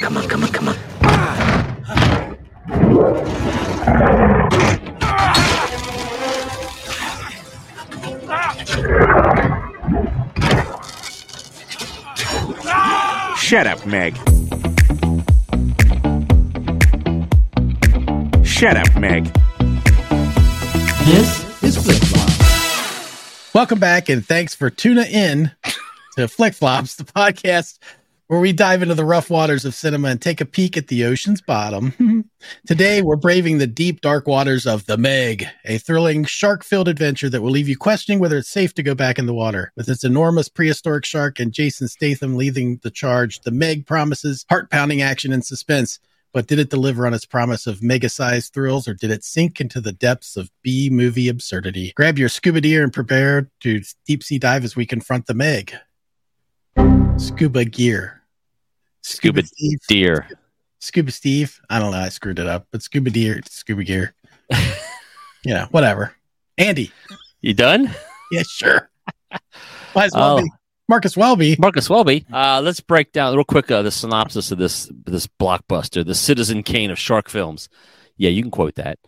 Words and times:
Come 0.00 0.16
on, 0.16 0.28
come 0.28 0.44
on, 0.44 0.50
come 0.50 0.68
on. 0.68 0.76
Shut 13.36 13.66
up, 13.66 13.84
Meg. 13.84 14.16
Shut 18.44 18.76
up, 18.76 18.96
Meg. 18.98 19.24
This 21.04 21.62
is 21.62 21.76
Flip 21.76 21.98
Flop. 21.98 23.54
Welcome 23.54 23.78
back, 23.78 24.08
and 24.08 24.24
thanks 24.24 24.54
for 24.54 24.70
tuning 24.70 25.10
in 25.10 25.50
to 26.16 26.26
Flick 26.26 26.54
Flops, 26.54 26.94
the 26.94 27.04
podcast 27.04 27.78
where 28.30 28.38
we 28.38 28.52
dive 28.52 28.80
into 28.80 28.94
the 28.94 29.04
rough 29.04 29.28
waters 29.28 29.64
of 29.64 29.74
cinema 29.74 30.06
and 30.06 30.22
take 30.22 30.40
a 30.40 30.44
peek 30.44 30.76
at 30.76 30.86
the 30.86 31.02
ocean's 31.02 31.40
bottom. 31.40 32.30
Today, 32.66 33.02
we're 33.02 33.16
braving 33.16 33.58
the 33.58 33.66
deep, 33.66 34.02
dark 34.02 34.28
waters 34.28 34.68
of 34.68 34.86
The 34.86 34.96
Meg, 34.96 35.48
a 35.64 35.78
thrilling, 35.78 36.22
shark 36.22 36.62
filled 36.62 36.86
adventure 36.86 37.28
that 37.28 37.42
will 37.42 37.50
leave 37.50 37.68
you 37.68 37.76
questioning 37.76 38.20
whether 38.20 38.38
it's 38.38 38.48
safe 38.48 38.72
to 38.74 38.84
go 38.84 38.94
back 38.94 39.18
in 39.18 39.26
the 39.26 39.34
water. 39.34 39.72
With 39.74 39.88
its 39.88 40.04
enormous 40.04 40.48
prehistoric 40.48 41.04
shark 41.04 41.40
and 41.40 41.50
Jason 41.50 41.88
Statham 41.88 42.36
leading 42.36 42.78
the 42.84 42.90
charge, 42.92 43.40
The 43.40 43.50
Meg 43.50 43.84
promises 43.84 44.46
heart 44.48 44.70
pounding 44.70 45.02
action 45.02 45.32
and 45.32 45.44
suspense. 45.44 45.98
But 46.32 46.46
did 46.46 46.60
it 46.60 46.70
deliver 46.70 47.08
on 47.08 47.14
its 47.14 47.26
promise 47.26 47.66
of 47.66 47.82
mega 47.82 48.08
sized 48.08 48.54
thrills 48.54 48.86
or 48.86 48.94
did 48.94 49.10
it 49.10 49.24
sink 49.24 49.60
into 49.60 49.80
the 49.80 49.90
depths 49.90 50.36
of 50.36 50.52
B 50.62 50.88
movie 50.88 51.26
absurdity? 51.26 51.92
Grab 51.96 52.16
your 52.16 52.28
scuba 52.28 52.60
gear 52.60 52.84
and 52.84 52.92
prepare 52.92 53.50
to 53.62 53.82
deep 54.06 54.22
sea 54.22 54.38
dive 54.38 54.62
as 54.62 54.76
we 54.76 54.86
confront 54.86 55.26
the 55.26 55.34
Meg. 55.34 55.74
Scuba 57.16 57.64
gear. 57.64 58.19
Scuba 59.02 59.44
Steve. 59.44 59.78
Deer. 59.88 60.28
Scuba 60.80 61.10
Steve. 61.10 61.60
I 61.68 61.78
don't 61.78 61.92
know. 61.92 61.98
I 61.98 62.08
screwed 62.08 62.38
it 62.38 62.46
up, 62.46 62.66
but 62.70 62.82
scuba 62.82 63.10
deer, 63.10 63.40
scuba 63.48 63.84
gear. 63.84 64.14
you 65.44 65.54
know, 65.54 65.66
whatever. 65.70 66.14
Andy. 66.58 66.92
You 67.40 67.54
done? 67.54 67.94
Yeah, 68.32 68.42
sure. 68.42 68.90
Might 69.94 70.04
as 70.06 70.12
well 70.14 70.38
Oh. 70.38 70.42
be. 70.42 70.50
Marcus 70.88 71.16
Welby. 71.16 71.54
Marcus 71.58 71.88
Welby. 71.88 72.26
Uh, 72.32 72.60
let's 72.64 72.80
break 72.80 73.12
down 73.12 73.34
real 73.36 73.44
quick 73.44 73.70
uh, 73.70 73.80
the 73.82 73.92
synopsis 73.92 74.50
of 74.50 74.58
this 74.58 74.90
this 75.04 75.26
blockbuster, 75.28 76.04
the 76.04 76.16
Citizen 76.16 76.64
Kane 76.64 76.90
of 76.90 76.98
shark 76.98 77.28
films. 77.28 77.68
Yeah, 78.16 78.30
you 78.30 78.42
can 78.42 78.50
quote 78.50 78.74
that. 78.74 78.98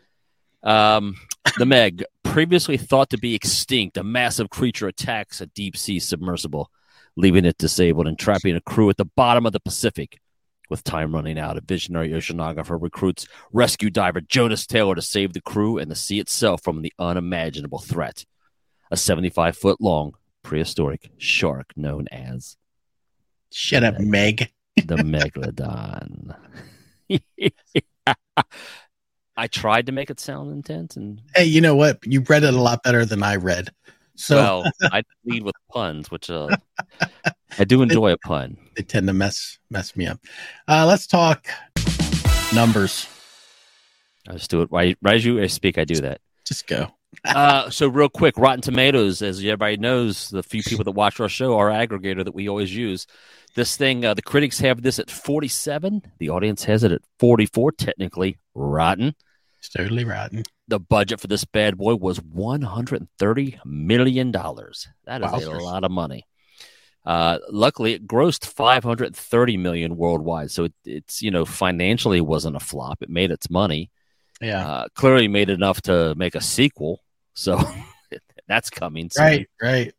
Um, 0.62 1.16
the 1.58 1.66
Meg, 1.66 2.04
previously 2.22 2.76
thought 2.76 3.10
to 3.10 3.18
be 3.18 3.34
extinct, 3.34 3.96
a 3.96 4.04
massive 4.04 4.48
creature 4.48 4.86
attacks 4.86 5.40
a 5.40 5.46
deep 5.46 5.76
sea 5.76 5.98
submersible, 5.98 6.70
leaving 7.16 7.44
it 7.44 7.58
disabled 7.58 8.06
and 8.06 8.18
trapping 8.18 8.56
a 8.56 8.60
crew 8.60 8.90
at 8.90 8.96
the 8.96 9.04
bottom 9.04 9.46
of 9.46 9.52
the 9.52 9.60
Pacific. 9.60 10.18
With 10.70 10.84
time 10.84 11.14
running 11.14 11.38
out, 11.38 11.58
a 11.58 11.60
visionary 11.60 12.10
oceanographer 12.10 12.80
recruits 12.80 13.26
rescue 13.52 13.90
diver 13.90 14.22
Jonas 14.22 14.66
Taylor 14.66 14.94
to 14.94 15.02
save 15.02 15.34
the 15.34 15.42
crew 15.42 15.76
and 15.76 15.90
the 15.90 15.94
sea 15.94 16.18
itself 16.18 16.62
from 16.62 16.80
the 16.80 16.92
unimaginable 16.98 17.78
threat. 17.78 18.24
A 18.90 18.96
75 18.96 19.56
foot 19.56 19.80
long 19.80 20.14
prehistoric 20.42 21.10
shark 21.18 21.72
known 21.76 22.06
as 22.10 22.56
Shut 23.50 23.84
up, 23.84 23.98
Meg. 23.98 24.50
the 24.76 24.96
Megalodon. 24.96 26.34
I 29.36 29.46
tried 29.46 29.86
to 29.86 29.92
make 29.92 30.10
it 30.10 30.20
sound 30.20 30.52
intense, 30.52 30.96
and 30.96 31.20
Hey, 31.34 31.44
you 31.44 31.60
know 31.60 31.76
what? 31.76 31.98
You 32.04 32.20
read 32.22 32.44
it 32.44 32.54
a 32.54 32.60
lot 32.60 32.82
better 32.82 33.04
than 33.04 33.22
I 33.22 33.36
read. 33.36 33.70
So 34.16 34.36
well, 34.36 34.72
I 34.92 35.02
lead 35.24 35.42
with 35.42 35.54
puns, 35.70 36.10
which 36.10 36.30
uh, 36.30 36.48
I 37.58 37.64
do 37.64 37.82
enjoy 37.82 38.12
a 38.12 38.18
pun. 38.18 38.56
they 38.76 38.82
tend 38.82 39.06
to 39.06 39.12
mess 39.12 39.58
mess 39.70 39.96
me 39.96 40.06
up. 40.06 40.20
Uh, 40.68 40.86
let's 40.86 41.06
talk 41.06 41.46
numbers. 42.54 43.06
I 44.28 44.34
just 44.34 44.50
do 44.50 44.62
it 44.62 44.68
right, 44.70 44.96
right 45.02 45.16
as 45.16 45.24
you 45.24 45.46
speak. 45.48 45.78
I 45.78 45.84
do 45.84 45.96
that. 45.96 46.20
Just 46.44 46.66
go. 46.66 46.88
Uh, 47.26 47.68
so 47.68 47.88
real 47.88 48.08
quick, 48.08 48.38
Rotten 48.38 48.62
Tomatoes, 48.62 49.20
as 49.20 49.38
everybody 49.40 49.76
knows, 49.76 50.30
the 50.30 50.42
few 50.42 50.62
people 50.62 50.84
that 50.84 50.92
watch 50.92 51.20
our 51.20 51.28
show, 51.28 51.58
our 51.58 51.68
aggregator 51.68 52.24
that 52.24 52.34
we 52.34 52.48
always 52.48 52.74
use. 52.74 53.06
This 53.54 53.76
thing, 53.76 54.02
uh, 54.02 54.14
the 54.14 54.22
critics 54.22 54.58
have 54.60 54.80
this 54.80 54.98
at 54.98 55.10
47. 55.10 56.00
The 56.18 56.30
audience 56.30 56.64
has 56.64 56.84
it 56.84 56.90
at 56.90 57.02
44. 57.18 57.72
Technically 57.72 58.38
rotten. 58.54 59.14
It's 59.62 59.68
totally 59.68 60.04
rotten. 60.04 60.42
The 60.66 60.80
budget 60.80 61.20
for 61.20 61.28
this 61.28 61.44
bad 61.44 61.78
boy 61.78 61.94
was 61.94 62.20
130 62.20 63.60
million 63.64 64.32
dollars. 64.32 64.88
That 65.04 65.22
is 65.22 65.44
a 65.46 65.50
lot 65.52 65.84
of 65.84 65.92
money. 65.92 66.26
Uh, 67.06 67.38
luckily, 67.48 67.92
it 67.94 68.06
grossed 68.06 68.44
530 68.44 69.56
million 69.58 69.96
worldwide, 69.96 70.50
so 70.50 70.64
it, 70.64 70.72
it's 70.84 71.22
you 71.22 71.30
know 71.30 71.44
financially 71.44 72.20
wasn't 72.20 72.56
a 72.56 72.60
flop. 72.60 73.02
It 73.02 73.08
made 73.10 73.30
its 73.30 73.48
money. 73.50 73.90
Yeah. 74.40 74.66
Uh, 74.68 74.86
clearly 74.96 75.28
made 75.28 75.48
enough 75.48 75.80
to 75.82 76.14
make 76.16 76.34
a 76.34 76.40
sequel. 76.40 77.00
So 77.34 77.60
that's 78.48 78.68
coming. 78.68 79.10
soon. 79.10 79.24
right. 79.24 79.48
Right. 79.62 79.92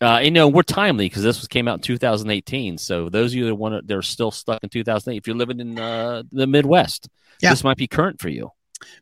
Uh, 0.00 0.20
you 0.22 0.30
know, 0.30 0.48
we're 0.48 0.62
timely 0.62 1.06
because 1.06 1.22
this 1.24 1.40
was 1.40 1.48
came 1.48 1.68
out 1.68 1.74
in 1.74 1.80
2018. 1.82 2.78
So 2.78 3.10
those 3.10 3.32
of 3.32 3.36
you 3.36 3.44
that 3.46 3.54
want 3.54 3.74
to, 3.74 3.82
they're 3.84 4.00
still 4.00 4.30
stuck 4.30 4.62
in 4.62 4.70
2008. 4.70 5.18
If 5.18 5.26
you're 5.26 5.36
living 5.36 5.60
in 5.60 5.78
uh, 5.78 6.22
the 6.32 6.46
Midwest, 6.46 7.08
Yeah. 7.42 7.50
this 7.50 7.64
might 7.64 7.76
be 7.76 7.86
current 7.88 8.20
for 8.20 8.28
you. 8.28 8.50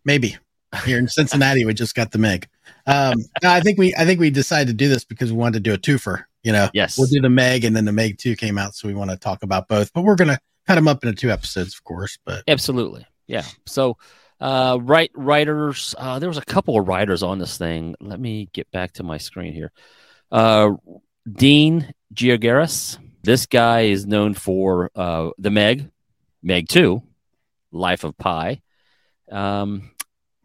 Maybe 0.04 0.36
here 0.84 0.98
in 0.98 1.08
Cincinnati, 1.08 1.64
we 1.64 1.74
just 1.74 1.94
got 1.94 2.12
the 2.12 2.18
Meg. 2.18 2.48
Um, 2.86 3.14
I 3.44 3.60
think 3.60 3.78
we 3.78 3.94
I 3.98 4.04
think 4.04 4.20
we 4.20 4.30
decided 4.30 4.68
to 4.68 4.74
do 4.74 4.88
this 4.88 5.04
because 5.04 5.32
we 5.32 5.38
wanted 5.38 5.54
to 5.64 5.70
do 5.70 5.74
a 5.74 5.78
twofer. 5.78 6.24
You 6.42 6.52
know, 6.52 6.68
Yes. 6.72 6.96
we'll 6.98 7.08
do 7.08 7.20
the 7.20 7.28
Meg, 7.30 7.64
and 7.64 7.74
then 7.74 7.84
the 7.84 7.92
Meg 7.92 8.18
Two 8.18 8.36
came 8.36 8.58
out, 8.58 8.74
so 8.74 8.86
we 8.88 8.94
want 8.94 9.10
to 9.10 9.16
talk 9.16 9.42
about 9.42 9.68
both. 9.68 9.92
But 9.92 10.02
we're 10.02 10.14
gonna 10.16 10.38
cut 10.66 10.76
them 10.76 10.88
up 10.88 11.04
into 11.04 11.16
two 11.16 11.30
episodes, 11.30 11.74
of 11.74 11.82
course. 11.84 12.18
But 12.24 12.44
Absolutely. 12.46 13.06
Yeah. 13.26 13.44
So, 13.66 13.96
uh, 14.40 14.78
right 14.80 15.10
writers, 15.14 15.94
uh, 15.98 16.18
there 16.20 16.28
was 16.28 16.38
a 16.38 16.44
couple 16.44 16.78
of 16.78 16.86
writers 16.86 17.22
on 17.22 17.38
this 17.38 17.56
thing. 17.58 17.94
Let 18.00 18.20
me 18.20 18.48
get 18.52 18.70
back 18.70 18.92
to 18.94 19.02
my 19.02 19.18
screen 19.18 19.52
here. 19.52 19.72
Uh, 20.30 20.72
Dean 21.30 21.92
Georgaris. 22.14 22.98
This 23.22 23.46
guy 23.46 23.82
is 23.82 24.06
known 24.06 24.34
for 24.34 24.90
uh, 24.94 25.30
the 25.38 25.50
Meg, 25.50 25.90
Meg 26.44 26.68
Two, 26.68 27.02
Life 27.72 28.04
of 28.04 28.16
Pi. 28.16 28.60
Um, 29.30 29.90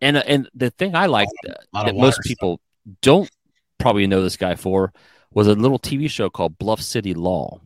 and 0.02 0.18
and 0.18 0.50
the 0.56 0.72
thing 0.72 0.96
I 0.96 1.06
liked 1.06 1.31
uh, 1.47 1.53
lot 1.74 1.86
that 1.86 1.96
most 1.96 2.22
people 2.22 2.59
don't 3.02 3.30
probably 3.78 4.08
know 4.08 4.22
this 4.22 4.38
guy 4.38 4.56
for 4.56 4.92
was 5.31 5.47
a 5.47 5.53
little 5.53 5.80
TV 5.80 6.09
show 6.09 6.30
called 6.30 6.58
Bluff 6.58 6.81
City 6.81 7.14
Law. 7.14 7.62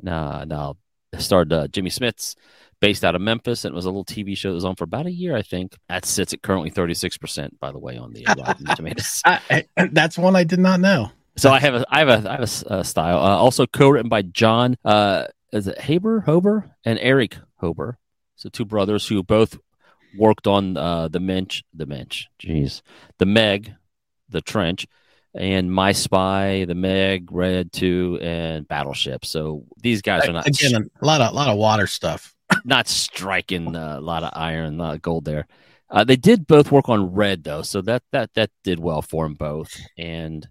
Now, 0.00 0.44
now 0.44 0.76
it 1.12 1.20
starred 1.20 1.52
uh, 1.52 1.68
Jimmy 1.68 1.90
Smits, 1.90 2.34
based 2.80 3.04
out 3.04 3.14
of 3.14 3.20
Memphis, 3.20 3.64
and 3.64 3.72
it 3.72 3.76
was 3.76 3.84
a 3.84 3.90
little 3.90 4.04
TV 4.04 4.36
show 4.36 4.50
that 4.50 4.54
was 4.54 4.64
on 4.64 4.76
for 4.76 4.84
about 4.84 5.06
a 5.06 5.12
year, 5.12 5.36
I 5.36 5.42
think. 5.42 5.76
That 5.88 6.04
sits 6.04 6.32
at 6.32 6.42
currently 6.42 6.70
thirty 6.70 6.94
six 6.94 7.16
percent, 7.18 7.58
by 7.60 7.72
the 7.72 7.78
way, 7.78 7.96
on 7.96 8.12
the 8.12 8.26
uh, 8.26 8.34
Rotten 8.38 8.66
Tomatoes. 8.66 9.22
I, 9.24 9.66
I, 9.76 9.88
that's 9.90 10.18
one 10.18 10.36
I 10.36 10.44
did 10.44 10.58
not 10.58 10.80
know. 10.80 11.10
So 11.36 11.50
I 11.50 11.60
have 11.60 11.74
a 11.74 11.86
I 11.88 11.98
have 12.00 12.08
a 12.08 12.30
I 12.30 12.32
have 12.32 12.64
a 12.66 12.84
style. 12.84 13.18
Uh, 13.18 13.36
also 13.36 13.66
co-written 13.66 14.08
by 14.08 14.22
John 14.22 14.76
uh, 14.84 15.26
is 15.52 15.66
it 15.66 15.78
Haber 15.78 16.22
Hoeber 16.22 16.70
and 16.84 16.98
Erich 16.98 17.38
Hoeber, 17.62 17.94
so 18.36 18.48
two 18.48 18.64
brothers 18.64 19.06
who 19.06 19.22
both 19.22 19.58
worked 20.16 20.46
on 20.46 20.76
uh, 20.76 21.08
the 21.08 21.20
Mensch 21.20 21.62
the 21.74 21.86
Mensch, 21.86 22.26
jeez, 22.40 22.82
the 23.18 23.26
Meg, 23.26 23.74
the 24.28 24.40
Trench, 24.40 24.86
and 25.34 25.72
My 25.72 25.92
Spy, 25.92 26.64
the 26.66 26.74
Meg, 26.74 27.30
Red 27.30 27.72
Two, 27.72 28.18
and 28.20 28.66
Battleship. 28.66 29.24
So 29.24 29.64
these 29.80 30.02
guys 30.02 30.28
are 30.28 30.32
not 30.32 30.46
Again, 30.46 30.90
a 31.00 31.04
lot 31.04 31.20
of 31.20 31.34
lot 31.34 31.48
of 31.48 31.58
water 31.58 31.86
stuff. 31.86 32.34
not 32.64 32.88
striking 32.88 33.74
uh, 33.74 33.98
a 33.98 34.00
lot 34.00 34.24
of 34.24 34.30
iron, 34.34 34.78
a 34.78 34.82
lot 34.82 34.94
of 34.94 35.02
gold 35.02 35.24
there. 35.24 35.46
Uh, 35.90 36.04
they 36.04 36.16
did 36.16 36.46
both 36.46 36.72
work 36.72 36.88
on 36.88 37.12
red 37.12 37.44
though, 37.44 37.62
so 37.62 37.82
that 37.82 38.02
that 38.12 38.32
that 38.34 38.50
did 38.64 38.80
well 38.80 39.02
for 39.02 39.24
them 39.24 39.34
both. 39.34 39.78
And 39.98 40.46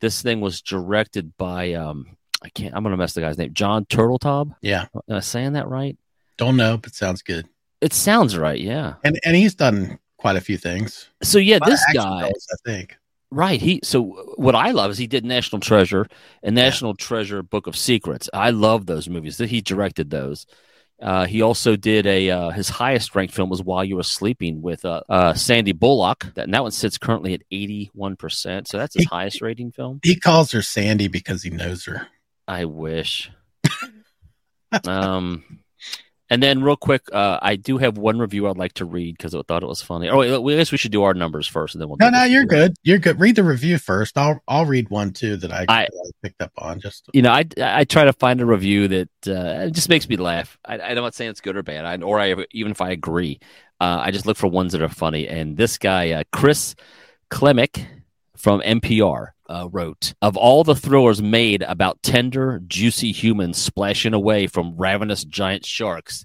this 0.00 0.22
thing 0.22 0.40
was 0.40 0.62
directed 0.62 1.36
by 1.36 1.74
um, 1.74 2.16
I 2.42 2.48
can't. 2.48 2.74
I'm 2.74 2.82
gonna 2.82 2.96
mess 2.96 3.12
the 3.12 3.20
guy's 3.20 3.38
name. 3.38 3.52
Jon 3.52 3.84
Turteltaub. 3.84 4.54
Yeah, 4.62 4.86
Am 5.08 5.16
I 5.16 5.20
saying 5.20 5.52
that 5.54 5.68
right? 5.68 5.96
don't 6.38 6.56
know, 6.56 6.78
but 6.78 6.94
sounds 6.94 7.20
good. 7.20 7.46
It 7.80 7.92
sounds 7.92 8.36
right. 8.36 8.60
Yeah. 8.60 8.94
And 9.04 9.18
and 9.24 9.34
he's 9.36 9.54
done 9.54 9.98
quite 10.18 10.36
a 10.36 10.40
few 10.40 10.56
things. 10.58 11.08
So 11.22 11.38
yeah, 11.38 11.56
A 11.56 11.58
lot 11.58 11.68
of 11.68 11.72
this 11.72 11.84
guy. 11.94 12.28
I 12.28 12.32
think. 12.64 12.96
Right. 13.30 13.60
He 13.60 13.80
so 13.84 14.02
what 14.36 14.54
I 14.54 14.72
love 14.72 14.90
is 14.90 14.98
he 14.98 15.06
did 15.06 15.24
National 15.24 15.60
Treasure 15.60 16.06
and 16.42 16.54
National 16.54 16.94
Treasure 16.94 17.42
Book 17.42 17.66
of 17.66 17.76
Secrets. 17.76 18.28
I 18.34 18.50
love 18.50 18.86
those 18.86 19.08
movies. 19.08 19.36
That 19.38 19.48
he 19.50 19.60
directed 19.60 20.10
those. 20.10 20.46
Uh, 21.00 21.24
he 21.24 21.40
also 21.40 21.76
did 21.76 22.06
a 22.06 22.28
uh, 22.28 22.50
his 22.50 22.68
highest 22.68 23.14
ranked 23.14 23.32
film 23.32 23.48
was 23.48 23.62
While 23.62 23.84
You 23.84 23.96
Were 23.96 24.02
Sleeping 24.02 24.60
with 24.60 24.84
uh, 24.84 25.00
uh, 25.08 25.32
Sandy 25.32 25.72
Bullock. 25.72 26.26
That 26.34 26.44
and 26.44 26.52
that 26.52 26.62
one 26.62 26.72
sits 26.72 26.98
currently 26.98 27.32
at 27.32 27.42
eighty 27.50 27.90
one 27.94 28.16
percent. 28.16 28.68
So 28.68 28.76
that's 28.76 28.94
his 28.94 29.04
He- 29.04 29.08
highest 29.08 29.40
rating 29.40 29.70
film. 29.72 30.00
He 30.02 30.16
calls 30.16 30.52
her 30.52 30.60
Sandy 30.60 31.08
because 31.08 31.42
he 31.42 31.48
knows 31.48 31.86
her. 31.86 32.06
I 32.46 32.66
wish. 32.66 33.30
um, 34.86 35.44
And 36.30 36.40
then, 36.40 36.62
real 36.62 36.76
quick, 36.76 37.02
uh, 37.12 37.40
I 37.42 37.56
do 37.56 37.76
have 37.78 37.98
one 37.98 38.20
review 38.20 38.46
I'd 38.48 38.56
like 38.56 38.74
to 38.74 38.84
read 38.84 39.16
because 39.16 39.34
I 39.34 39.42
thought 39.42 39.64
it 39.64 39.66
was 39.66 39.82
funny. 39.82 40.08
Oh, 40.08 40.20
I 40.20 40.56
guess 40.56 40.70
we 40.70 40.78
should 40.78 40.92
do 40.92 41.02
our 41.02 41.12
numbers 41.12 41.48
first, 41.48 41.74
and 41.74 41.82
then 41.82 41.88
we'll. 41.88 41.96
No, 41.98 42.08
no, 42.08 42.22
you're 42.22 42.44
good. 42.44 42.74
You're 42.84 42.98
good. 42.98 43.18
Read 43.18 43.34
the 43.34 43.42
review 43.42 43.78
first. 43.78 44.16
I'll 44.16 44.40
I'll 44.46 44.64
read 44.64 44.88
one 44.90 45.12
too 45.12 45.36
that 45.38 45.52
I, 45.52 45.64
I- 45.68 45.82
I 45.82 45.88
picked 46.22 46.40
up 46.40 46.52
on. 46.56 46.80
Just 46.80 47.10
You 47.12 47.22
know, 47.22 47.32
I, 47.32 47.44
I 47.60 47.82
try 47.84 48.04
to 48.04 48.12
find 48.12 48.40
a 48.40 48.46
review 48.46 48.86
that 48.88 49.08
uh, 49.26 49.66
it 49.66 49.72
just 49.72 49.88
makes 49.88 50.08
me 50.08 50.16
laugh. 50.16 50.56
I, 50.64 50.78
I'm 50.78 50.94
not 50.96 51.14
saying 51.14 51.30
it's 51.30 51.40
good 51.40 51.56
or 51.56 51.62
bad, 51.64 51.84
I, 51.84 51.96
or 52.04 52.20
I 52.20 52.34
even 52.52 52.70
if 52.70 52.80
I 52.80 52.90
agree, 52.90 53.40
uh, 53.80 53.98
I 54.00 54.12
just 54.12 54.24
look 54.26 54.36
for 54.36 54.46
ones 54.46 54.70
that 54.72 54.82
are 54.82 54.88
funny. 54.88 55.26
And 55.26 55.56
this 55.56 55.78
guy, 55.78 56.12
uh, 56.12 56.22
Chris 56.32 56.76
Klimek 57.30 57.84
from 58.36 58.60
NPR, 58.60 59.28
uh, 59.50 59.68
wrote 59.70 60.14
Of 60.22 60.36
all 60.36 60.64
the 60.64 60.74
thrillers 60.74 61.20
made 61.20 61.62
about 61.62 62.02
tender, 62.02 62.60
juicy 62.66 63.12
humans 63.12 63.58
splashing 63.58 64.14
away 64.14 64.46
from 64.46 64.76
ravenous 64.76 65.24
giant 65.24 65.66
sharks, 65.66 66.24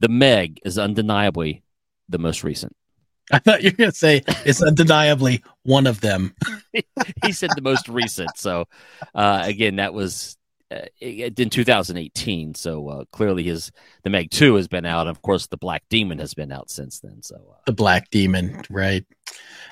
The 0.00 0.08
Meg 0.08 0.60
is 0.64 0.78
undeniably 0.78 1.62
the 2.08 2.18
most 2.18 2.42
recent. 2.42 2.74
I 3.32 3.38
thought 3.38 3.62
you 3.62 3.70
were 3.70 3.76
gonna 3.76 3.92
say 3.92 4.22
it's 4.44 4.62
undeniably 4.62 5.42
one 5.62 5.86
of 5.86 6.00
them. 6.00 6.34
he 7.24 7.32
said 7.32 7.50
the 7.54 7.62
most 7.62 7.88
recent. 7.88 8.36
So, 8.36 8.66
uh, 9.14 9.42
again, 9.44 9.76
that 9.76 9.94
was 9.94 10.36
uh, 10.70 10.86
in 11.00 11.50
2018. 11.50 12.54
So 12.54 12.88
uh, 12.88 13.04
clearly, 13.12 13.44
his 13.44 13.70
the 14.02 14.10
Meg 14.10 14.30
Two 14.30 14.54
has 14.56 14.68
been 14.68 14.84
out. 14.86 15.06
Of 15.06 15.22
course, 15.22 15.46
the 15.46 15.56
Black 15.56 15.82
Demon 15.90 16.18
has 16.18 16.34
been 16.34 16.52
out 16.52 16.70
since 16.70 17.00
then. 17.00 17.22
So, 17.22 17.36
uh, 17.36 17.56
The 17.66 17.72
Black 17.72 18.10
Demon, 18.10 18.62
right? 18.70 19.04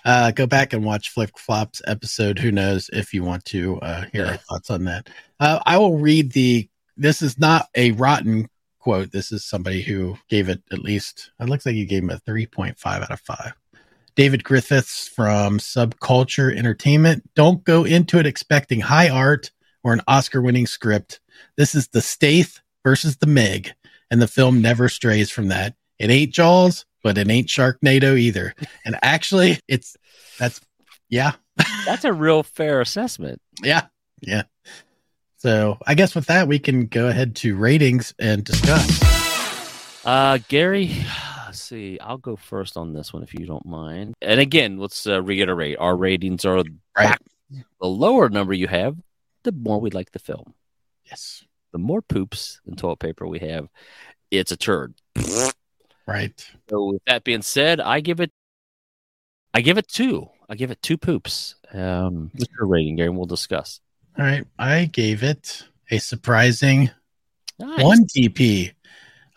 Uh, 0.04 0.30
go 0.32 0.46
back 0.46 0.72
and 0.72 0.84
watch 0.84 1.10
Flick 1.10 1.38
Flops 1.38 1.80
episode. 1.86 2.38
Who 2.38 2.50
knows 2.52 2.90
if 2.92 3.14
you 3.14 3.22
want 3.24 3.44
to 3.46 3.78
uh, 3.80 4.04
hear 4.12 4.24
Yeah. 4.24 4.30
our 4.32 4.36
thoughts 4.38 4.70
on 4.70 4.84
that. 4.84 5.08
Uh, 5.40 5.60
I 5.66 5.78
will 5.78 5.98
read 5.98 6.32
the. 6.32 6.68
This 6.96 7.22
is 7.22 7.38
not 7.38 7.68
a 7.74 7.92
rotten 7.92 8.48
quote. 8.78 9.12
This 9.12 9.32
is 9.32 9.44
somebody 9.44 9.80
who 9.82 10.16
gave 10.28 10.48
it 10.48 10.62
at 10.70 10.80
least. 10.80 11.30
It 11.40 11.48
looks 11.48 11.64
like 11.64 11.74
you 11.74 11.86
gave 11.86 12.02
him 12.02 12.10
a 12.10 12.18
three 12.18 12.46
point 12.46 12.78
five 12.78 13.02
out 13.02 13.10
of 13.10 13.20
five. 13.20 13.52
David 14.14 14.44
Griffiths 14.44 15.08
from 15.08 15.58
Subculture 15.58 16.54
Entertainment. 16.54 17.30
Don't 17.34 17.64
go 17.64 17.84
into 17.84 18.18
it 18.18 18.26
expecting 18.26 18.80
high 18.80 19.08
art 19.08 19.50
or 19.84 19.92
an 19.92 20.00
Oscar 20.08 20.40
winning 20.42 20.66
script. 20.66 21.20
This 21.56 21.74
is 21.74 21.88
the 21.88 22.00
Stath 22.00 22.60
versus 22.84 23.16
the 23.16 23.26
Meg, 23.26 23.72
and 24.10 24.20
the 24.22 24.28
film 24.28 24.60
never 24.62 24.88
strays 24.88 25.30
from 25.30 25.48
that. 25.48 25.74
It 25.98 26.10
ain't 26.10 26.32
Jaws, 26.32 26.84
but 27.02 27.18
it 27.18 27.30
ain't 27.30 27.48
Sharknado 27.48 28.18
either. 28.18 28.54
And 28.84 28.96
actually, 29.02 29.58
it's 29.68 29.96
that's 30.38 30.60
yeah, 31.08 31.32
that's 31.86 32.04
a 32.04 32.12
real 32.12 32.42
fair 32.42 32.80
assessment. 32.80 33.40
yeah, 33.62 33.86
yeah. 34.20 34.42
So 35.38 35.78
I 35.86 35.94
guess 35.94 36.14
with 36.14 36.26
that, 36.26 36.46
we 36.48 36.58
can 36.58 36.86
go 36.86 37.08
ahead 37.08 37.34
to 37.36 37.56
ratings 37.56 38.14
and 38.18 38.44
discuss. 38.44 39.02
Uh, 40.04 40.38
Gary, 40.48 40.90
let's 41.46 41.60
see. 41.60 41.98
I'll 42.00 42.18
go 42.18 42.36
first 42.36 42.76
on 42.76 42.92
this 42.92 43.12
one 43.12 43.22
if 43.22 43.34
you 43.34 43.46
don't 43.46 43.66
mind. 43.66 44.14
And 44.22 44.40
again, 44.40 44.78
let's 44.78 45.06
uh, 45.06 45.20
reiterate: 45.22 45.78
our 45.78 45.96
ratings 45.96 46.44
are 46.44 46.62
Right. 46.96 47.18
the 47.50 47.86
lower 47.86 48.28
number 48.28 48.52
you 48.52 48.68
have, 48.68 48.96
the 49.44 49.52
more 49.52 49.80
we 49.80 49.90
like 49.90 50.12
the 50.12 50.18
film. 50.18 50.54
Yes, 51.04 51.44
The 51.72 51.78
more 51.78 52.02
poops 52.02 52.60
and 52.66 52.76
toilet 52.78 52.98
paper 53.00 53.26
we 53.26 53.38
have, 53.40 53.68
it's 54.30 54.52
a 54.52 54.56
turd. 54.56 54.94
right. 56.06 56.50
So 56.70 56.84
with 56.92 57.02
that 57.06 57.24
being 57.24 57.42
said, 57.42 57.80
I 57.80 58.00
give 58.00 58.20
it 58.20 58.30
I 59.54 59.60
give 59.60 59.78
it 59.78 59.88
two. 59.88 60.28
I 60.48 60.54
give 60.54 60.70
it 60.70 60.80
two 60.82 60.96
poops. 60.96 61.56
Um 61.72 62.30
what's 62.34 62.50
your 62.58 62.66
rating, 62.68 62.96
Gary? 62.96 63.08
and 63.08 63.16
We'll 63.16 63.26
discuss. 63.26 63.80
All 64.18 64.24
right. 64.24 64.44
I 64.58 64.86
gave 64.86 65.22
it 65.22 65.64
a 65.90 65.98
surprising 65.98 66.90
Nice. 67.58 67.82
one 67.82 68.06
TP, 68.06 68.72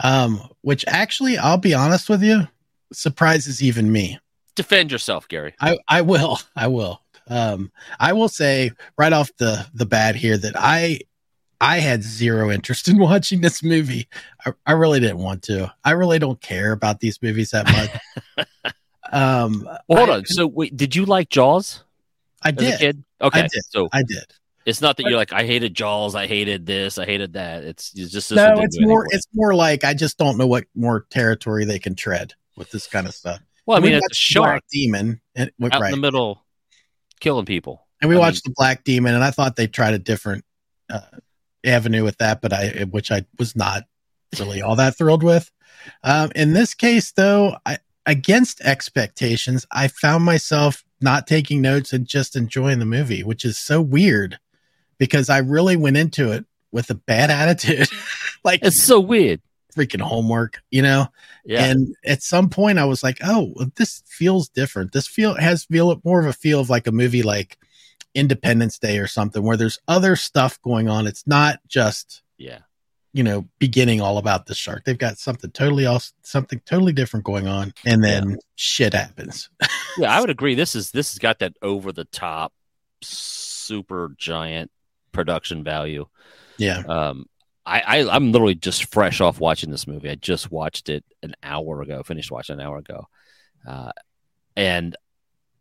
um, 0.04 0.42
which 0.62 0.84
actually, 0.88 1.38
I'll 1.38 1.58
be 1.58 1.74
honest 1.74 2.10
with 2.10 2.24
you, 2.24 2.48
surprises 2.92 3.62
even 3.62 3.92
me. 3.92 4.20
Defend 4.56 4.92
yourself, 4.92 5.28
Gary. 5.28 5.54
I, 5.60 5.78
I 5.88 6.02
will. 6.02 6.40
I 6.56 6.68
will. 6.68 7.02
Um, 7.28 7.72
I 8.00 8.14
will 8.14 8.30
say 8.30 8.72
right 8.98 9.14
off 9.14 9.32
the 9.38 9.66
the 9.74 9.86
bat 9.86 10.16
here 10.16 10.38
that 10.38 10.54
I 10.56 11.00
I 11.60 11.80
had 11.80 12.04
zero 12.04 12.52
interest 12.52 12.88
in 12.90 12.98
watching 12.98 13.42
this 13.42 13.64
movie. 13.64 14.08
I, 14.46 14.54
I 14.66 14.72
really 14.74 15.00
didn't 15.00 15.20
want 15.20 15.42
to. 15.44 15.74
I 15.84 15.92
really 15.92 16.20
don't 16.20 16.40
care 16.42 16.72
about 16.72 17.00
these 17.00 17.22
movies 17.22 17.52
that 17.52 17.66
much. 18.38 18.48
um, 19.12 19.68
Well, 19.88 19.98
hold 20.00 20.10
I, 20.10 20.14
on. 20.18 20.26
So 20.26 20.48
wait, 20.48 20.76
did 20.78 20.96
you 20.96 21.06
like 21.06 21.30
Jaws 21.30 21.84
I 22.44 22.52
did. 22.52 23.04
Okay. 23.22 23.42
did. 23.42 23.64
So 23.70 23.90
I 23.92 24.04
did. 24.04 24.26
it's 24.66 24.82
not 24.82 24.98
that 24.98 25.08
you're 25.08 25.18
like, 25.18 25.34
I 25.34 25.46
hated 25.46 25.74
Jaws, 25.74 26.14
I 26.14 26.28
hated 26.28 26.66
this, 26.68 27.00
I 27.00 27.06
hated 27.06 27.34
that. 27.34 27.64
It's, 27.64 27.92
it's 27.96 28.12
just 28.12 28.32
No, 28.32 28.54
it's 28.60 28.80
more. 28.80 29.02
anything 29.02 29.18
It's 29.18 29.28
more 29.34 29.56
like 29.56 29.84
I 29.84 29.96
just 29.96 30.20
don't 30.20 30.38
know 30.38 30.46
what 30.46 30.66
more 30.76 31.08
territory 31.10 31.66
they 31.66 31.80
can 31.80 31.96
tread 31.96 32.34
with 32.56 32.70
this 32.70 32.86
kind 32.86 33.08
of 33.08 33.16
stuff. 33.16 33.40
well, 33.66 33.78
I 33.78 33.80
We 33.80 33.88
mean, 33.90 33.96
it's 33.98 34.12
a 34.12 34.14
shark 34.14 34.62
demon, 34.72 35.22
and, 35.36 35.52
out 35.64 35.82
right? 35.82 35.92
in 35.94 36.00
the 36.00 36.06
middle 36.06 36.45
killing 37.26 37.46
people. 37.46 37.88
And 38.02 38.10
we 38.10 38.18
I 38.18 38.20
watched 38.20 38.44
the 38.44 38.54
Black 38.56 38.84
Demon, 38.84 39.16
and 39.16 39.24
I 39.24 39.32
thought 39.32 39.56
they 39.56 39.66
tried 39.66 39.96
a 39.96 40.00
different 40.00 40.46
uh, 40.92 41.02
avenue 41.66 42.04
with 42.04 42.20
that, 42.20 42.40
but 42.40 42.54
I, 42.54 42.86
which 42.92 43.12
I 43.12 43.26
was 43.40 43.56
not 43.56 43.86
really 44.40 44.62
all 44.62 44.76
that 44.76 44.96
thrilled 44.96 45.24
with. 45.24 45.52
Um, 46.04 46.32
in 46.36 46.54
this 46.54 46.76
case, 46.76 47.12
though, 47.14 47.58
I, 47.66 47.80
against 48.06 48.62
expectations, 48.62 49.66
I 49.72 49.88
found 49.88 50.24
myself 50.24 50.84
not 51.02 51.26
taking 51.26 51.64
notes 51.64 51.94
and 51.94 52.06
just 52.06 52.36
enjoying 52.36 52.78
the 52.78 52.86
movie, 52.86 53.24
which 53.24 53.44
is 53.44 53.58
so 53.58 53.82
weird 53.82 54.38
because 55.00 55.28
I 55.28 55.40
really 55.40 55.76
went 55.76 55.98
into 55.98 56.32
it 56.32 56.46
with 56.72 56.92
a 56.92 56.96
bad 56.96 57.32
attitude, 57.32 57.90
like 58.44 58.60
It's 58.64 58.84
so 58.84 59.00
weird. 59.00 59.42
Freaking 59.76 60.02
homework, 60.02 60.62
you 60.72 60.82
know. 60.82 61.08
Yeah. 61.46 61.66
And 61.66 61.96
at 62.06 62.24
some 62.24 62.50
point, 62.50 62.80
I 62.80 62.86
was 62.86 63.04
like, 63.04 63.20
"Oh, 63.24 63.54
this 63.76 64.04
feels 64.06 64.50
different. 64.50 64.92
This 64.92 65.08
feel 65.08 65.36
has 65.36 65.66
feel 65.66 66.02
more 66.04 66.20
of 66.20 66.26
a 66.26 66.34
feel 66.34 66.60
of 66.60 66.70
like 66.70 66.88
a 66.88 66.92
movie 66.92 67.24
like 67.24 67.58
Independence 68.14 68.80
Day 68.80 68.98
or 69.00 69.08
something, 69.08 69.44
where 69.44 69.58
there's 69.58 69.80
other 69.88 70.16
stuff 70.16 70.62
going 70.62 70.88
on. 70.90 71.06
It's 71.06 71.28
not 71.28 71.60
just 71.68 72.24
yeah. 72.38 72.60
you 73.14 73.24
know 73.24 73.48
beginning 73.60 74.02
all 74.02 74.18
about 74.18 74.46
the 74.46 74.56
shark. 74.56 74.86
They've 74.86 74.98
got 74.98 75.18
something 75.18 75.52
totally 75.52 75.86
else, 75.86 76.14
something 76.24 76.62
totally 76.66 76.94
different 76.94 77.26
going 77.26 77.48
on, 77.48 77.74
and 77.86 78.04
then 78.04 78.38
shit 78.56 78.94
happens. 78.94 79.50
Yeah, 79.98 80.14
I 80.14 80.20
would 80.20 80.30
agree. 80.30 80.56
This 80.56 80.76
is 80.76 80.92
this 80.92 81.14
has 81.14 81.20
got 81.20 81.40
that 81.40 81.54
over 81.62 81.94
the 81.94 82.04
top, 82.04 82.52
super 83.02 84.14
giant 84.18 84.70
production 85.14 85.64
value. 85.64 86.08
yeah, 86.58 86.80
Um, 86.80 87.28
I, 87.66 87.80
I 87.82 88.16
I'm 88.16 88.32
literally 88.32 88.56
just 88.56 88.92
fresh 88.94 89.22
off 89.22 89.40
watching 89.40 89.72
this 89.72 89.88
movie. 89.88 90.10
I 90.10 90.16
just 90.16 90.52
watched 90.52 90.90
it 90.90 91.04
an 91.24 91.36
hour 91.42 91.82
ago. 91.82 92.04
Finished 92.04 92.32
watching 92.32 92.60
an 92.60 92.62
hour 92.66 92.78
ago, 92.78 93.08
uh, 93.68 93.92
and 94.56 94.96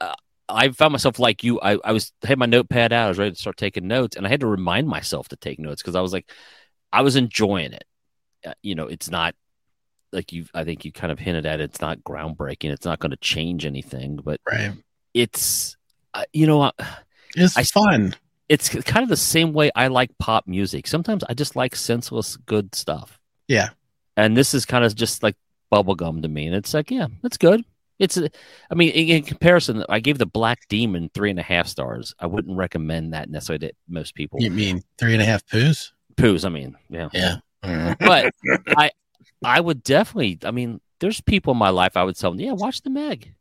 uh, 0.01 0.15
I 0.49 0.69
found 0.71 0.93
myself 0.93 1.19
like 1.19 1.43
you. 1.43 1.61
I, 1.61 1.79
I 1.83 1.93
was 1.93 2.13
had 2.23 2.39
my 2.39 2.47
notepad 2.47 2.93
out. 2.93 3.07
I 3.07 3.09
was 3.09 3.19
ready 3.19 3.31
to 3.33 3.41
start 3.41 3.57
taking 3.57 3.89
notes, 3.89 4.17
and 4.17 4.27
I 4.27 4.29
had 4.29 4.41
to 4.41 4.47
remind 4.47 4.87
myself 4.89 5.29
to 5.29 5.37
take 5.37 5.59
notes 5.59 5.83
because 5.83 5.95
I 5.97 6.01
was 6.03 6.13
like, 6.13 6.31
I 6.93 7.03
was 7.03 7.17
enjoying 7.17 7.73
it. 7.73 7.85
Uh, 8.47 8.53
you 8.63 8.75
know, 8.75 8.87
it's 8.87 9.11
not 9.11 9.35
like 10.13 10.33
you. 10.33 10.45
I 10.53 10.65
think 10.65 10.85
you 10.85 10.93
kind 10.93 11.11
of 11.11 11.19
hinted 11.19 11.47
at. 11.47 11.61
It, 11.61 11.65
it's 11.65 11.81
not 11.81 12.01
groundbreaking. 12.05 12.71
It's 12.71 12.85
not 12.85 12.99
going 12.99 13.13
to 13.13 13.17
change 13.17 13.65
anything, 13.65 14.17
but 14.23 14.41
right. 14.47 14.73
it's 15.15 15.77
uh, 16.13 16.25
you 16.33 16.47
know. 16.47 16.63
Uh, 16.63 16.73
It's 17.37 17.57
I- 17.57 17.63
fun. 17.65 18.15
It's 18.49 18.69
kind 18.69 19.03
of 19.03 19.09
the 19.09 19.17
same 19.17 19.53
way 19.53 19.71
I 19.75 19.89
like 19.89 20.11
pop 20.19 20.47
music. 20.47 20.87
Sometimes 20.87 21.25
I 21.29 21.35
just 21.35 21.57
like 21.57 21.75
senseless 21.75 22.37
good 22.37 22.75
stuff. 22.75 23.19
Yeah. 23.49 23.71
And 24.17 24.37
this 24.37 24.55
is 24.55 24.65
kind 24.65 24.85
of 24.85 24.95
just 24.95 25.23
like 25.23 25.37
bubblegum 25.73 26.23
to 26.23 26.29
me. 26.29 26.47
And 26.47 26.55
it's 26.55 26.75
like, 26.75 26.91
yeah, 26.91 27.07
that's 27.23 27.39
good. 27.39 27.65
It's, 27.99 28.17
a, 28.17 28.29
I 28.71 28.75
mean, 28.75 28.91
in, 28.91 29.09
in 29.09 29.23
comparison, 29.23 29.85
I 29.89 30.01
gave 30.01 30.19
the 30.19 30.27
Black 30.27 30.61
Demon 30.69 31.11
three 31.15 31.31
and 31.31 31.39
a 31.39 31.43
half 31.43 31.69
stars. 31.69 32.15
I 32.19 32.27
wouldn't 32.27 32.57
recommend 32.57 33.15
that 33.15 33.31
necessarily 33.31 33.69
to 33.69 33.75
most 33.89 34.15
people. 34.15 34.43
You 34.43 34.51
mean 34.51 34.83
three 34.99 35.13
and 35.15 35.23
a 35.23 35.25
half 35.25 35.47
poos? 35.47 35.93
Poos, 36.17 36.45
I 36.45 36.49
mean, 36.49 36.77
yeah. 36.89 37.09
Yeah. 37.13 37.37
But 37.99 38.35
I, 38.77 38.91
I 39.43 39.59
would 39.59 39.83
definitely, 39.83 40.39
I 40.45 40.51
mean, 40.51 40.83
there's 41.01 41.23
people 41.23 41.53
in 41.53 41.59
my 41.59 41.71
life 41.71 41.97
I 41.97 42.05
would 42.05 42.17
tell 42.17 42.31
them, 42.31 42.41
yeah, 42.41 42.53
watch 42.53 42.83
the 42.83 42.91
Meg. 42.91 43.35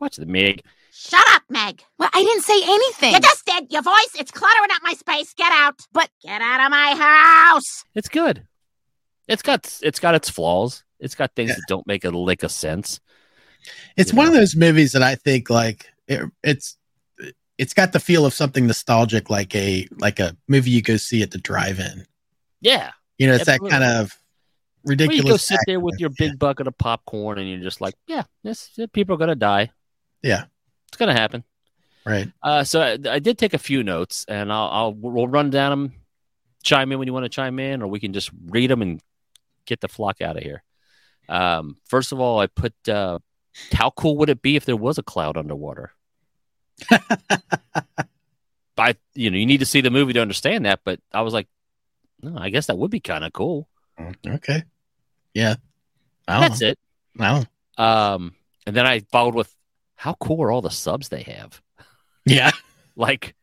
Watch 0.00 0.16
the 0.16 0.26
Meg. 0.26 0.64
Shut 0.92 1.24
up, 1.34 1.42
Meg. 1.48 1.82
Well, 1.98 2.10
I 2.12 2.22
didn't 2.22 2.42
say 2.42 2.60
anything. 2.62 3.14
You 3.14 3.20
just 3.20 3.44
did. 3.46 3.72
Your 3.72 3.82
voice, 3.82 4.10
it's 4.18 4.30
cluttering 4.30 4.70
up 4.72 4.82
my 4.82 4.92
space. 4.94 5.32
Get 5.34 5.50
out. 5.52 5.80
But- 5.92 6.10
get 6.22 6.40
out 6.42 6.64
of 6.64 6.70
my 6.70 6.94
house. 6.96 7.84
It's 7.94 8.08
good. 8.08 8.46
It's 9.28 9.42
got, 9.42 9.78
it's 9.82 10.00
got 10.00 10.14
its 10.14 10.28
flaws. 10.28 10.82
It's 10.98 11.14
got 11.14 11.34
things 11.34 11.50
Yeah. 11.50 11.54
that 11.56 11.64
don't 11.68 11.86
make 11.86 12.04
a 12.04 12.10
lick 12.10 12.42
of 12.42 12.50
sense. 12.50 13.00
It's 13.96 14.12
you 14.12 14.16
one 14.18 14.26
know? 14.26 14.32
of 14.32 14.38
those 14.38 14.56
movies 14.56 14.92
that 14.92 15.02
I 15.02 15.14
think 15.14 15.48
like 15.50 15.86
it, 16.08 16.22
it's 16.42 16.76
it's 17.58 17.74
got 17.74 17.92
the 17.92 18.00
feel 18.00 18.24
of 18.24 18.32
something 18.32 18.66
nostalgic, 18.66 19.28
like 19.30 19.54
a 19.54 19.86
like 19.98 20.18
a 20.18 20.34
movie 20.48 20.70
you 20.70 20.80
go 20.82 20.96
see 20.96 21.22
at 21.22 21.30
the 21.30 21.38
drive-in. 21.38 22.06
Yeah. 22.62 22.92
You 23.18 23.26
know, 23.26 23.34
it's 23.34 23.48
Absolutely. 23.48 23.70
that 23.70 23.78
kind 23.80 23.84
of 24.00 24.12
Or 24.12 24.90
ridiculous. 24.90 25.24
you 25.24 25.30
go 25.30 25.36
sit 25.36 25.58
there 25.66 25.78
with 25.80 26.00
your 26.00 26.10
Yeah. 26.18 26.28
big 26.30 26.38
bucket 26.38 26.66
of 26.66 26.76
popcorn 26.78 27.38
and 27.38 27.48
you're 27.50 27.60
just 27.60 27.80
like, 27.82 27.94
yeah, 28.06 28.22
this 28.42 28.70
people 28.94 29.14
are 29.14 29.18
gonna 29.18 29.34
die. 29.34 29.70
Yeah. 30.22 30.44
It's 30.90 30.96
gonna 30.98 31.12
happen. 31.14 31.44
right. 32.04 32.30
Uh, 32.42 32.64
so 32.64 32.80
I, 32.80 32.98
I 33.08 33.18
did 33.20 33.38
take 33.38 33.54
a 33.54 33.58
few 33.58 33.82
notes, 33.82 34.24
and 34.28 34.52
I'll, 34.52 34.68
I'll 34.68 34.92
we'll 34.94 35.28
run 35.28 35.50
down 35.50 35.70
them. 35.70 35.92
Chime 36.62 36.92
in 36.92 36.98
when 36.98 37.06
you 37.08 37.14
want 37.14 37.24
to 37.24 37.30
chime 37.30 37.58
in, 37.58 37.80
or 37.82 37.86
we 37.88 38.00
can 38.00 38.12
just 38.12 38.30
read 38.46 38.70
them 38.70 38.82
and 38.82 39.00
get 39.66 39.80
the 39.80 39.88
flock 39.88 40.20
out 40.20 40.36
of 40.36 40.42
here. 40.42 40.62
Um, 41.28 41.76
first 41.86 42.12
of 42.12 42.20
all, 42.20 42.38
I 42.40 42.48
put 42.48 42.74
uh, 42.88 43.18
how 43.72 43.90
cool 43.90 44.16
would 44.18 44.28
it 44.28 44.42
be 44.42 44.56
if 44.56 44.64
there 44.66 44.76
was 44.76 44.98
a 44.98 45.02
cloud 45.02 45.36
underwater? 45.38 45.92
I, 48.78 48.94
you 49.14 49.30
know, 49.30 49.36
you 49.36 49.46
need 49.46 49.60
to 49.60 49.66
see 49.66 49.80
the 49.82 49.90
movie 49.90 50.14
to 50.14 50.22
understand 50.22 50.64
that, 50.64 50.80
but 50.84 51.00
I 51.12 51.20
was 51.22 51.34
like, 51.34 51.48
no, 52.22 52.36
I 52.38 52.48
guess 52.50 52.66
that 52.66 52.78
would 52.78 52.90
be 52.90 53.00
kind 53.00 53.24
of 53.24 53.32
cool. 53.32 53.68
Okay. 54.26 54.62
Yeah. 55.34 55.56
That's 56.26 56.60
know. 56.60 56.68
it. 56.68 56.78
Don't- 57.16 57.48
Um, 57.76 58.34
and 58.66 58.74
then 58.76 58.86
I 58.86 59.00
followed 59.00 59.34
with 59.34 59.54
how 60.00 60.14
cool 60.14 60.42
are 60.42 60.50
all 60.50 60.62
the 60.62 60.70
subs 60.70 61.10
they 61.10 61.22
have? 61.22 61.60
Yeah. 62.24 62.50
Like, 62.96 63.34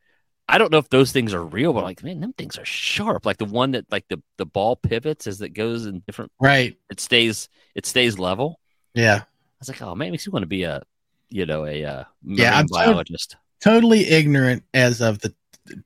I 0.48 0.60
don't 0.60 0.72
know 0.72 0.78
if 0.78 0.90
those 0.90 1.12
things 1.12 1.34
are 1.34 1.44
real, 1.44 1.74
but 1.74 1.84
like, 1.84 2.04
man, 2.04 2.20
them 2.20 2.34
things 2.34 2.60
are 2.60 2.66
sharp. 2.66 3.26
Like 3.26 3.38
the 3.38 3.46
one 3.46 3.72
that 3.72 3.86
like 3.90 4.06
the 4.08 4.22
the 4.38 4.46
ball 4.46 4.76
pivots 4.76 5.26
as 5.26 5.42
it 5.42 5.50
goes 5.50 5.88
in 5.88 6.02
different. 6.02 6.32
Right. 6.40 6.78
It 6.92 7.00
stays 7.00 7.50
it 7.74 7.88
stays 7.88 8.20
level. 8.20 8.60
Yeah. 8.94 9.22
I 9.24 9.26
was 9.60 9.70
like, 9.70 9.82
oh 9.82 9.96
man, 9.96 10.12
makes 10.12 10.28
me 10.28 10.32
want 10.32 10.44
to 10.44 10.48
be 10.48 10.64
a 10.64 10.84
you 11.30 11.48
know 11.48 11.66
a 11.66 11.84
uh, 11.84 12.04
Yeah, 12.24 12.60
I'm 12.60 12.68
biologist. 12.68 13.38
Totally 13.62 14.06
ignorant 14.10 14.64
as 14.76 15.02
of 15.02 15.20
the 15.20 15.34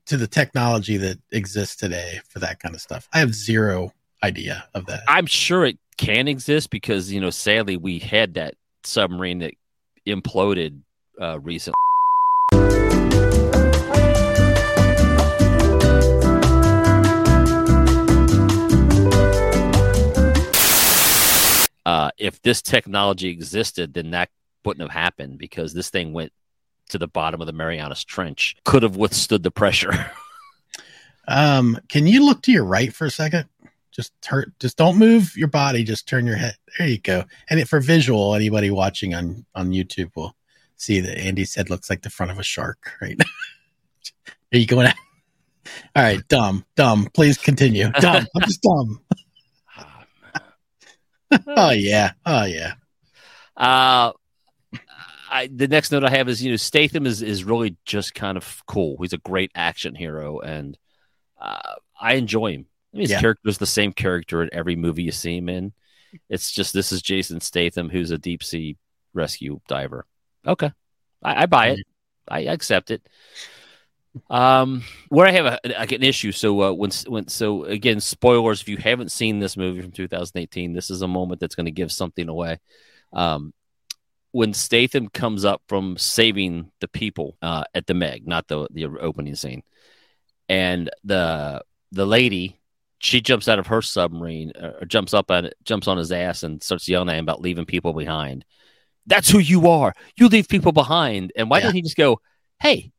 to 0.08 0.18
the 0.18 0.28
technology 0.28 0.98
that 0.98 1.20
exists 1.32 1.78
today 1.78 2.20
for 2.28 2.40
that 2.40 2.60
kind 2.60 2.76
of 2.76 2.82
stuff. 2.82 3.08
I 3.14 3.20
have 3.20 3.34
zero 3.34 3.94
idea 4.22 4.66
of 4.74 4.86
that. 4.88 5.04
I'm 5.08 5.28
sure 5.28 5.66
it 5.66 5.80
can 5.98 6.28
exist 6.28 6.72
because 6.72 7.10
you 7.10 7.22
know, 7.22 7.30
sadly, 7.30 7.78
we 7.78 8.00
had 8.00 8.34
that 8.34 8.56
submarine 8.84 9.40
that 9.40 9.54
imploded 10.08 10.82
uh, 11.20 11.40
recently. 11.40 11.76
Uh, 21.84 22.12
if 22.18 22.42
this 22.42 22.62
technology 22.62 23.30
existed, 23.30 23.94
then 23.94 24.12
that 24.12 24.30
wouldn't 24.64 24.82
have 24.82 24.92
happened 24.92 25.38
because 25.38 25.74
this 25.74 25.90
thing 25.90 26.14
went 26.14 26.32
to 26.90 26.98
the 26.98 27.08
bottom 27.08 27.42
of 27.42 27.48
the 27.48 27.54
Marianas 27.54 28.04
Trench. 28.04 28.56
Could 28.66 28.84
have 28.84 28.96
withstood 28.96 29.44
the 29.44 29.52
pressure. 29.52 30.12
Um, 31.28 31.80
can 31.88 32.08
you 32.08 32.26
look 32.26 32.42
to 32.42 32.52
your 32.52 32.66
right 32.66 32.94
for 32.94 33.06
a 33.06 33.12
second? 33.12 33.48
Just 33.92 34.14
turn, 34.22 34.54
just 34.60 34.78
don't 34.78 34.98
move 34.98 35.36
your 35.36 35.48
body. 35.50 35.84
Just 35.84 36.08
turn 36.08 36.26
your 36.26 36.38
head. 36.38 36.56
There 36.78 36.88
you 36.88 37.00
go. 37.00 37.26
And 37.50 37.60
it, 37.60 37.68
for 37.68 37.80
visual, 37.80 38.36
anybody 38.36 38.70
watching 38.70 39.14
on 39.14 39.46
on 39.54 39.72
YouTube 39.72 40.12
will 40.16 40.36
see 40.76 41.00
that 41.02 41.18
Andy's 41.18 41.56
head 41.56 41.70
looks 41.70 41.90
like 41.90 42.02
the 42.02 42.10
front 42.10 42.32
of 42.32 42.40
a 42.40 42.44
shark. 42.44 42.94
Right? 43.02 43.20
Are 44.54 44.58
you 44.58 44.66
going? 44.66 44.88
Out? 44.88 44.96
All 45.96 46.04
right, 46.04 46.28
dumb, 46.28 46.66
dumb. 46.76 47.08
Please 47.14 47.38
continue. 47.38 47.92
Dumb. 47.92 48.26
I'm 48.36 48.42
just 48.44 48.62
dumb. 48.62 49.02
Oh 51.48 51.70
yeah. 51.70 52.12
Oh 52.26 52.44
yeah. 52.44 52.74
Uh, 53.56 54.12
I, 55.30 55.48
the 55.48 55.70
next 55.70 55.92
note 55.92 56.04
I 56.04 56.10
have 56.10 56.28
is 56.28 56.44
you 56.44 56.52
know 56.52 56.58
Statham 56.58 57.06
is 57.06 57.22
is 57.22 57.46
really 57.46 57.78
just 57.86 58.14
kind 58.14 58.38
of 58.38 58.64
cool. 58.68 58.98
He's 59.02 59.14
a 59.14 59.18
great 59.18 59.50
action 59.56 59.96
hero, 59.96 60.40
and 60.40 60.78
uh, 61.40 61.76
I 62.00 62.16
enjoy 62.16 62.52
him. 62.52 62.66
I 62.94 62.98
mean, 62.98 63.02
his 63.04 63.12
Yeah. 63.12 63.22
character 63.22 63.50
is 63.50 63.58
the 63.58 63.66
same 63.66 63.94
character 63.94 64.44
in 64.44 64.50
every 64.54 64.76
movie 64.76 65.04
you 65.04 65.12
see 65.12 65.38
him 65.38 65.50
in. 65.50 65.74
It's 66.30 66.52
just 66.52 66.74
this 66.74 66.92
is 66.92 67.02
Jason 67.02 67.40
Statham, 67.40 67.90
who's 67.90 68.12
a 68.12 68.18
deep 68.18 68.44
sea 68.44 68.78
rescue 69.14 69.60
diver. 69.68 70.06
Okay, 70.46 70.72
I, 71.24 71.44
I 71.44 71.46
buy 71.46 71.70
it. 71.70 71.80
I 72.28 72.42
accept 72.42 72.92
it. 72.92 73.02
Um, 74.30 74.84
where 75.10 75.26
I 75.26 75.32
have 75.32 75.46
a, 75.46 75.60
like 75.80 75.94
an 75.94 76.04
issue. 76.04 76.34
So 76.34 76.62
uh, 76.62 76.72
when 76.74 76.92
when 77.08 77.28
so 77.30 77.64
again, 77.64 78.00
spoilers. 78.02 78.62
If 78.62 78.68
you 78.68 78.78
haven't 78.78 79.12
seen 79.12 79.40
this 79.40 79.56
movie 79.56 79.82
from 79.82 79.92
2018, 79.92 80.74
this 80.74 80.90
is 80.90 81.02
a 81.02 81.08
moment 81.08 81.40
that's 81.40 81.56
going 81.56 81.66
to 81.68 81.72
give 81.72 81.92
something 81.92 82.28
away. 82.28 82.60
Um, 83.14 83.54
when 84.34 84.54
Statham 84.54 85.08
comes 85.10 85.46
up 85.46 85.62
from 85.68 85.98
saving 85.98 86.72
the 86.82 86.88
people 86.88 87.38
uh, 87.42 87.64
at 87.74 87.88
the 87.88 87.94
Meg, 87.94 88.28
not 88.28 88.48
the 88.48 88.68
the 88.72 88.86
opening 88.86 89.36
scene, 89.36 89.64
and 90.50 90.90
the 91.06 91.62
the 91.94 92.06
lady 92.06 92.60
she 93.02 93.20
jumps 93.20 93.48
out 93.48 93.60
of 93.60 93.68
her 93.68 93.82
submarine 93.82 94.52
uh, 94.56 94.74
or 94.80 94.86
jumps 94.86 95.14
up 95.14 95.32
on 95.32 95.46
it, 95.46 95.56
jumps 95.64 95.88
on 95.88 95.98
his 95.98 96.12
ass 96.12 96.44
and 96.44 96.62
starts 96.64 96.88
yelling 96.88 97.10
at 97.10 97.16
him 97.18 97.26
about 97.26 97.42
leaving 97.42 97.66
people 97.66 97.94
behind. 97.94 98.46
That's 99.08 99.30
who 99.30 99.40
you 99.40 99.68
are. 99.68 99.94
You 100.16 100.28
leave 100.28 100.48
people 100.48 100.72
behind. 100.72 101.32
And 101.36 101.50
why 101.50 101.58
Yeah. 101.58 101.64
didn't 101.64 101.76
he 101.76 101.82
just 101.82 101.98
go, 101.98 102.22
"Hey, 102.62 102.92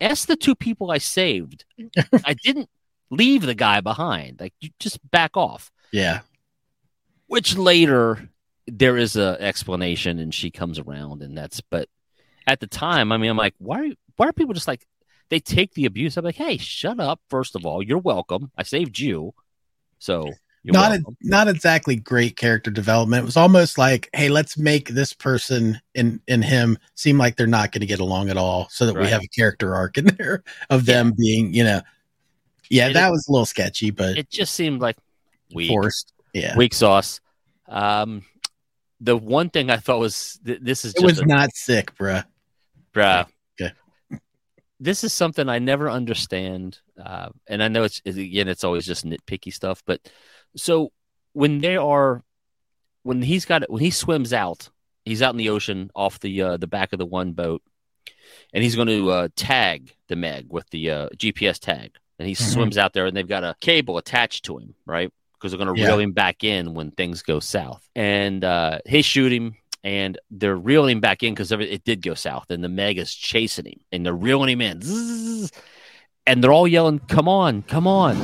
ask 0.00 0.26
the 0.26 0.36
two 0.36 0.54
people 0.54 0.90
I 0.90 0.98
saved. 0.98 1.64
I 2.24 2.34
didn't 2.34 2.70
leave 3.10 3.42
the 3.42 3.54
guy 3.54 3.80
behind. 3.82 4.40
Like 4.40 4.54
you 4.60 4.70
just 4.80 4.98
back 5.10 5.36
off." 5.36 5.70
Yeah. 5.92 6.20
which 7.26 7.56
later 7.56 8.28
there 8.66 8.96
is 8.96 9.16
a 9.16 9.36
explanation 9.40 10.18
and 10.18 10.32
she 10.34 10.50
comes 10.50 10.78
around 10.78 11.22
and 11.22 11.36
that's 11.36 11.60
but 11.60 11.88
at 12.46 12.60
the 12.60 12.66
time 12.66 13.12
i 13.12 13.16
mean 13.16 13.30
i'm 13.30 13.36
like 13.36 13.54
why 13.58 13.80
are, 13.80 13.92
why 14.16 14.26
are 14.26 14.32
people 14.32 14.54
just 14.54 14.66
like 14.68 14.86
they 15.30 15.40
take 15.40 15.72
the 15.74 15.84
abuse 15.86 16.16
i'm 16.16 16.24
like 16.24 16.34
hey 16.36 16.56
shut 16.56 17.00
up 17.00 17.20
first 17.28 17.54
of 17.56 17.64
all 17.66 17.82
you're 17.82 17.98
welcome 17.98 18.50
i 18.56 18.62
saved 18.62 18.98
you 18.98 19.32
so 19.98 20.30
not 20.66 20.92
welcome. 20.92 21.16
not 21.22 21.46
exactly 21.48 21.94
great 21.94 22.38
character 22.38 22.70
development. 22.70 23.22
It 23.22 23.26
was 23.26 23.36
almost 23.36 23.76
like, 23.76 24.08
hey, 24.14 24.30
let's 24.30 24.56
make 24.56 24.88
this 24.88 25.12
person 25.12 25.78
and 25.94 26.20
and 26.26 26.42
him 26.42 26.78
seem 26.94 27.18
like 27.18 27.36
they're 27.36 27.46
not 27.46 27.70
going 27.70 27.82
to 27.82 27.86
get 27.86 28.00
along 28.00 28.30
at 28.30 28.38
all, 28.38 28.68
so 28.70 28.86
that 28.86 28.94
we 28.96 29.06
have 29.08 29.20
a 29.20 29.26
character 29.28 29.74
arc 29.74 29.98
in 29.98 30.06
there 30.06 30.42
of 30.70 30.86
them 30.86 31.12
being, 31.18 31.52
you 31.52 31.64
know, 31.64 31.82
yeah, 32.70 32.86
And 32.86 32.96
that 32.96 33.08
it- 33.08 33.10
was 33.10 33.28
a 33.28 33.32
little 33.32 33.44
sketchy, 33.44 33.90
but 33.90 34.16
it 34.16 34.30
just 34.30 34.54
seemed 34.54 34.80
like 34.80 34.96
weak 35.54 35.68
forced. 35.68 36.14
Yeah, 36.32 36.56
weak 36.56 36.72
sauce 36.72 37.20
um 37.68 38.24
the 39.02 39.16
one 39.18 39.50
thing 39.50 39.68
i 39.68 39.76
thought 39.76 39.98
was 39.98 40.38
th- 40.46 40.60
this 40.62 40.86
is 40.86 40.94
it 40.94 41.04
was 41.04 41.18
a- 41.18 41.26
not 41.26 41.54
sick, 41.54 41.94
bruh. 41.96 42.24
bruh. 42.94 43.26
This 44.80 45.04
is 45.04 45.12
something 45.12 45.48
I 45.48 45.58
never 45.60 45.88
understand, 45.88 46.80
uh, 47.02 47.28
and 47.46 47.62
I 47.62 47.68
know 47.68 47.84
it's 47.84 48.00
again, 48.04 48.48
it's 48.48 48.64
always 48.64 48.84
just 48.84 49.06
nitpicky 49.06 49.52
stuff. 49.52 49.82
But 49.86 50.00
so 50.56 50.92
when 51.32 51.60
they 51.60 51.76
are, 51.76 52.22
when 53.02 53.22
he's 53.22 53.44
got 53.44 53.70
when 53.70 53.82
he 53.82 53.90
swims 53.90 54.32
out, 54.32 54.68
he's 55.04 55.22
out 55.22 55.32
in 55.32 55.38
the 55.38 55.50
ocean 55.50 55.90
off 55.94 56.18
the 56.20 56.42
uh, 56.42 56.56
the 56.56 56.66
back 56.66 56.92
of 56.92 56.98
the 56.98 57.06
one 57.06 57.32
boat, 57.32 57.62
and 58.52 58.64
he's 58.64 58.76
going 58.76 58.88
to 58.88 59.10
uh, 59.10 59.28
tag 59.36 59.94
the 60.08 60.16
Meg 60.16 60.46
with 60.50 60.68
the 60.70 60.90
uh, 60.90 61.08
GPS 61.16 61.58
tag, 61.58 61.92
and 62.18 62.26
he 62.28 62.34
Mhm. 62.34 62.52
swims 62.52 62.76
out 62.76 62.92
there, 62.94 63.06
and 63.06 63.16
they've 63.16 63.28
got 63.28 63.44
a 63.44 63.54
cable 63.60 63.96
attached 63.96 64.44
to 64.46 64.58
him, 64.58 64.74
right? 64.86 65.10
Because 65.34 65.52
they're 65.52 65.64
going 65.64 65.74
to 65.74 65.80
Yeah. 65.80 65.88
reel 65.88 66.00
him 66.00 66.12
back 66.12 66.42
in 66.42 66.74
when 66.74 66.90
things 66.90 67.22
go 67.22 67.38
south, 67.38 67.88
and 67.94 68.44
uh, 68.44 68.80
they 68.86 69.02
shoot 69.02 69.32
him 69.32 69.54
and 69.84 70.18
they're 70.30 70.56
reeling 70.56 70.96
him 70.96 71.00
back 71.00 71.22
in 71.22 71.34
because 71.34 71.52
it 71.52 71.84
did 71.84 72.02
go 72.02 72.14
south, 72.14 72.50
and 72.50 72.64
the 72.64 72.68
Meg 72.68 72.98
is 72.98 73.14
chasing 73.14 73.66
him, 73.66 73.80
and 73.92 74.04
they're 74.04 74.14
reeling 74.14 74.48
him 74.48 74.62
in, 74.62 74.80
Zzz. 74.82 75.52
and 76.26 76.42
they're 76.42 76.52
all 76.52 76.66
yelling, 76.66 77.00
"Come 77.00 77.28
on, 77.28 77.62
come 77.62 77.86
on!" 77.86 78.16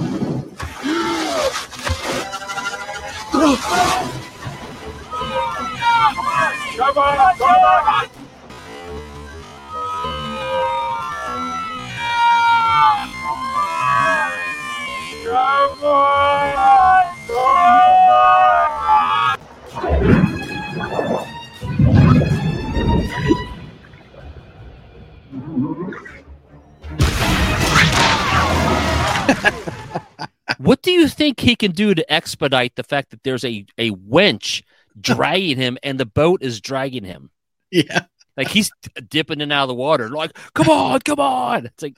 What 30.56 30.82
do 30.82 30.90
you 30.90 31.08
think 31.08 31.40
he 31.40 31.56
can 31.56 31.72
do 31.72 31.94
to 31.94 32.12
expedite 32.12 32.76
the 32.76 32.82
fact 32.82 33.10
that 33.10 33.22
there's 33.22 33.44
a 33.44 33.64
a 33.78 33.90
winch 33.90 34.62
dragging 35.00 35.56
him 35.56 35.78
and 35.82 35.98
the 35.98 36.06
boat 36.06 36.42
is 36.42 36.60
dragging 36.60 37.04
him? 37.04 37.30
Yeah, 37.70 38.06
Like 38.36 38.48
he's 38.48 38.70
dipping 39.08 39.38
in 39.38 39.42
and 39.42 39.52
out 39.52 39.64
of 39.64 39.68
the 39.68 39.74
water, 39.74 40.08
like, 40.08 40.32
come 40.54 40.68
on, 40.68 41.00
come 41.00 41.20
on. 41.20 41.66
It's 41.66 41.82
like, 41.82 41.96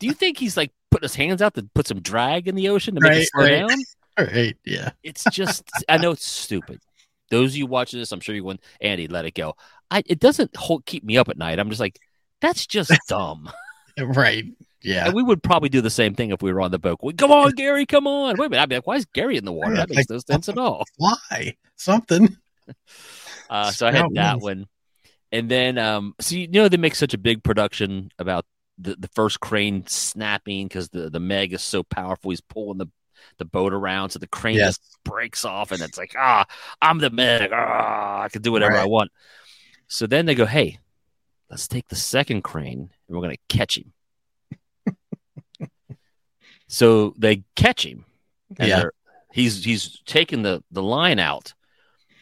do 0.00 0.06
you 0.06 0.12
think 0.12 0.38
he's 0.38 0.56
like 0.56 0.72
putting 0.90 1.04
his 1.04 1.14
hands 1.14 1.42
out 1.42 1.54
to 1.54 1.68
put 1.74 1.86
some 1.86 2.00
drag 2.00 2.48
in 2.48 2.54
the 2.54 2.68
ocean 2.68 2.94
to 2.94 3.00
make 3.00 3.14
Right, 3.14 3.16
it 3.16 3.24
slow 3.24 3.44
right. 3.44 3.66
down? 3.68 3.86
right, 4.18 4.56
yeah, 4.64 4.90
It's 5.02 5.28
just, 5.28 5.64
I 5.88 5.98
know 5.98 6.12
it's 6.12 6.24
stupid. 6.26 6.80
Those 7.30 7.52
of 7.52 7.56
you 7.56 7.66
watching 7.66 7.98
this, 8.00 8.12
I'm 8.12 8.20
sure 8.20 8.34
you 8.34 8.44
went, 8.44 8.62
Andy, 8.80 9.06
let 9.08 9.24
it 9.26 9.34
go. 9.34 9.54
I 9.90 10.02
it 10.06 10.18
doesn't 10.18 10.56
hold, 10.56 10.86
keep 10.86 11.04
me 11.04 11.16
up 11.18 11.28
at 11.28 11.38
night. 11.38 11.58
I'm 11.58 11.68
just 11.70 11.80
like, 11.80 11.98
that's 12.40 12.66
just 12.66 12.92
dumb. 13.08 13.50
right, 13.98 14.44
yeah. 14.82 15.06
And 15.06 15.14
we 15.14 15.22
would 15.22 15.42
probably 15.42 15.68
do 15.68 15.80
the 15.80 15.90
same 15.90 16.14
thing 16.14 16.30
if 16.30 16.42
we 16.42 16.52
were 16.52 16.60
on 16.60 16.70
the 16.70 16.78
boat. 16.78 16.98
We, 17.02 17.12
come 17.12 17.32
on, 17.32 17.52
Gary, 17.52 17.84
come 17.86 18.06
on. 18.06 18.36
Wait 18.38 18.46
a 18.46 18.50
minute. 18.50 18.62
I'd 18.62 18.68
be 18.68 18.74
like, 18.76 18.86
why 18.86 18.96
is 18.96 19.04
Gary 19.06 19.36
in 19.36 19.44
the 19.44 19.52
water? 19.52 19.72
Yeah, 19.74 19.80
That 19.80 19.88
makes 19.90 19.98
like- 19.98 20.10
no 20.10 20.18
sense 20.18 20.48
at 20.48 20.58
all. 20.58 20.84
Why 20.96 21.56
something? 21.76 22.36
Uh, 23.50 23.70
so 23.70 23.86
I 23.86 23.92
had 23.92 24.04
that 24.14 24.40
one. 24.40 24.66
And 25.32 25.50
then, 25.50 25.78
um, 25.78 26.14
so 26.20 26.34
you 26.36 26.48
know, 26.48 26.68
they 26.68 26.76
make 26.76 26.94
such 26.94 27.14
a 27.14 27.18
big 27.18 27.42
production 27.42 28.10
about 28.18 28.44
the, 28.76 28.94
the 28.98 29.08
first 29.08 29.40
crane 29.40 29.86
snapping 29.86 30.68
because 30.68 30.90
the, 30.90 31.08
the 31.08 31.18
Meg 31.18 31.54
is 31.54 31.62
so 31.62 31.82
powerful. 31.82 32.30
He's 32.30 32.42
pulling 32.42 32.76
the, 32.76 32.88
the 33.38 33.46
boat 33.46 33.72
around, 33.72 34.10
so 34.10 34.18
the 34.18 34.26
crane 34.26 34.56
Yes. 34.56 34.76
just 34.76 34.98
breaks 35.04 35.46
off, 35.46 35.72
and 35.72 35.80
it's 35.80 35.96
like, 35.96 36.14
ah, 36.18 36.44
I'm 36.82 36.98
the 36.98 37.08
Meg. 37.08 37.50
Ah, 37.54 38.20
I 38.24 38.28
can 38.28 38.42
do 38.42 38.52
whatever 38.52 38.76
I 38.76 38.84
want. 38.84 39.10
So 39.86 40.06
then 40.06 40.26
they 40.26 40.34
go, 40.34 40.44
hey, 40.44 40.78
let's 41.50 41.66
take 41.68 41.88
the 41.88 41.96
second 41.96 42.42
crane 42.42 42.90
and 43.08 43.16
we're 43.16 43.22
gonna 43.22 43.36
catch 43.48 43.78
him. 43.78 43.92
So 46.68 47.14
they 47.18 47.42
catch 47.56 47.84
him. 47.84 48.04
Yeah. 48.58 48.84
he's 49.32 49.64
he's 49.64 50.00
taking 50.06 50.42
the 50.42 50.62
the 50.70 50.82
line 50.82 51.18
out, 51.18 51.52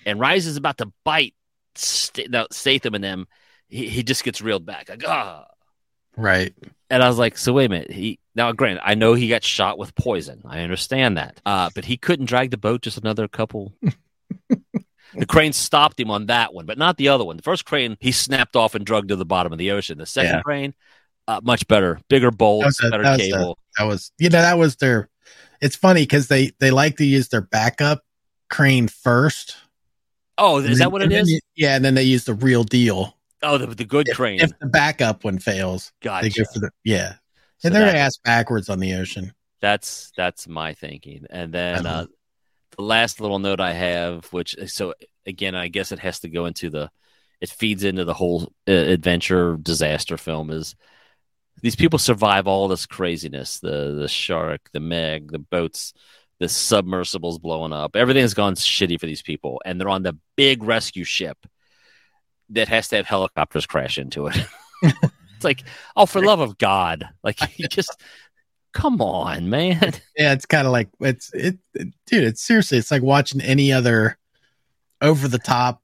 and 0.04 0.18
Rise 0.18 0.46
is 0.46 0.56
about 0.56 0.78
to 0.78 0.90
bite 1.04 1.34
St- 1.76 2.30
no, 2.30 2.46
Statham 2.50 2.94
and 2.94 3.04
them. 3.04 3.26
He, 3.68 3.88
he 3.88 4.02
just 4.02 4.24
gets 4.24 4.40
reeled 4.40 4.64
back. 4.64 4.88
Like, 4.88 5.04
ah. 5.06 5.46
Right. 6.16 6.54
And 6.88 7.02
I 7.02 7.08
was 7.08 7.18
like, 7.18 7.36
so 7.36 7.52
wait 7.52 7.66
a 7.66 7.68
minute. 7.68 7.90
He 7.92 8.18
now, 8.34 8.52
granted, 8.52 8.80
I 8.84 8.94
know 8.94 9.14
he 9.14 9.28
got 9.28 9.44
shot 9.44 9.76
with 9.78 9.94
poison. 9.94 10.42
I 10.46 10.60
understand 10.60 11.16
that. 11.18 11.40
Uh, 11.44 11.68
but 11.74 11.84
he 11.84 11.96
couldn't 11.96 12.26
drag 12.26 12.50
the 12.50 12.56
boat 12.56 12.82
just 12.82 12.96
another 12.96 13.28
couple. 13.28 13.74
the 14.48 15.26
crane 15.26 15.52
stopped 15.52 15.98
him 16.00 16.10
on 16.10 16.26
that 16.26 16.54
one, 16.54 16.64
but 16.66 16.78
not 16.78 16.96
the 16.96 17.08
other 17.08 17.24
one. 17.24 17.36
The 17.36 17.42
first 17.42 17.64
crane 17.64 17.96
he 18.00 18.12
snapped 18.12 18.56
off 18.56 18.74
and 18.74 18.86
drugged 18.86 19.08
to 19.08 19.16
the 19.16 19.24
bottom 19.24 19.52
of 19.52 19.58
the 19.58 19.72
ocean. 19.72 19.98
The 19.98 20.06
second 20.06 20.36
Yeah. 20.36 20.42
crane, 20.42 20.74
uh, 21.28 21.40
much 21.42 21.66
better, 21.68 21.98
bigger 22.08 22.30
bolts, 22.30 22.78
That 22.78 22.84
was 22.84 22.88
a- 22.88 22.90
better 22.90 23.02
that 23.04 23.18
was 23.18 23.20
a- 23.20 23.30
cable. 23.32 23.58
That 23.78 23.84
was 23.84 24.12
you 24.18 24.28
know 24.30 24.40
that 24.42 24.58
was 24.58 24.76
their. 24.76 25.08
It's 25.60 25.76
funny 25.76 26.02
because 26.02 26.28
they 26.28 26.52
they 26.60 26.70
like 26.70 26.96
to 26.98 27.04
use 27.04 27.28
their 27.28 27.40
backup 27.40 28.02
crane 28.50 28.88
first. 28.88 29.56
oh, 30.38 30.58
is 30.58 30.66
And 30.66 30.76
that 30.78 30.92
what 30.92 31.02
it 31.02 31.12
is? 31.12 31.26
then 31.28 31.38
yeah, 31.56 31.76
and 31.76 31.84
then 31.84 31.94
they 31.94 32.02
use 32.04 32.24
the 32.24 32.34
real 32.34 32.62
deal. 32.64 33.16
oh, 33.42 33.58
the, 33.58 33.66
the 33.66 33.84
good 33.84 34.08
If, 34.08 34.16
crane. 34.16 34.40
if 34.40 34.50
the 34.60 34.66
backup 34.66 35.24
one 35.24 35.38
fails, 35.38 35.92
gotcha. 36.02 36.28
go 36.30 36.44
the 36.54 36.70
yeah. 36.84 37.14
So 37.58 37.68
and 37.68 37.74
they're 37.74 37.86
that- 37.86 37.96
ass 37.96 38.18
backwards 38.18 38.68
on 38.68 38.78
the 38.80 38.94
ocean. 38.94 39.32
That's 39.60 40.12
that's 40.16 40.46
my 40.46 40.74
thinking. 40.74 41.26
And 41.30 41.52
then 41.52 41.86
Uh-huh. 41.86 42.00
uh, 42.02 42.06
the 42.76 42.82
last 42.82 43.20
little 43.20 43.38
note 43.38 43.58
I 43.60 43.72
have, 43.72 44.26
which 44.26 44.54
so 44.66 44.94
again, 45.26 45.54
I 45.54 45.68
guess 45.68 45.90
it 45.92 45.98
has 46.00 46.20
to 46.20 46.28
go 46.28 46.44
into 46.46 46.68
the, 46.70 46.90
it 47.40 47.48
feeds 47.48 47.82
into 47.82 48.04
the 48.04 48.12
whole 48.14 48.52
uh, 48.68 48.72
adventure 48.72 49.56
disaster 49.56 50.16
film. 50.18 50.50
Is 50.50 50.76
these 51.62 51.76
people 51.76 51.98
survive 51.98 52.46
all 52.46 52.68
this 52.68 52.86
craziness? 52.86 53.60
The 53.60 53.94
the 53.98 54.08
shark, 54.08 54.68
the 54.72 54.80
Meg, 54.80 55.32
the 55.32 55.38
boats, 55.38 55.92
the 56.38 56.48
submersibles 56.48 57.38
blowing 57.38 57.72
up. 57.72 57.96
Everything's 57.96 58.34
gone 58.34 58.54
shitty 58.54 58.98
for 59.00 59.06
these 59.06 59.22
people, 59.22 59.60
and 59.64 59.80
they're 59.80 59.88
on 59.88 60.02
the 60.02 60.16
big 60.36 60.62
rescue 60.62 61.04
ship 61.04 61.38
that 62.50 62.68
has 62.68 62.88
to 62.88 62.96
have 62.96 63.06
helicopters 63.06 63.66
crash 63.66 63.98
into 63.98 64.26
it. 64.28 64.36
it's 64.82 65.44
like, 65.44 65.64
oh, 65.96 66.06
for 66.06 66.22
love 66.22 66.40
of 66.40 66.58
God, 66.58 67.08
like 67.22 67.38
just. 67.70 68.00
Come 68.72 69.00
on, 69.00 69.48
man. 69.48 69.94
Yeah, 70.18 70.34
it's 70.34 70.44
kind 70.44 70.66
of 70.66 70.72
like 70.72 70.90
it's 71.00 71.32
it, 71.32 71.56
it- 71.72 71.94
dude. 72.06 72.24
It's 72.24 72.42
seriously, 72.42 72.76
it's 72.76 72.90
like 72.90 73.02
watching 73.02 73.40
any 73.40 73.72
other 73.72 74.18
over 75.00 75.28
the 75.28 75.38
top 75.38 75.80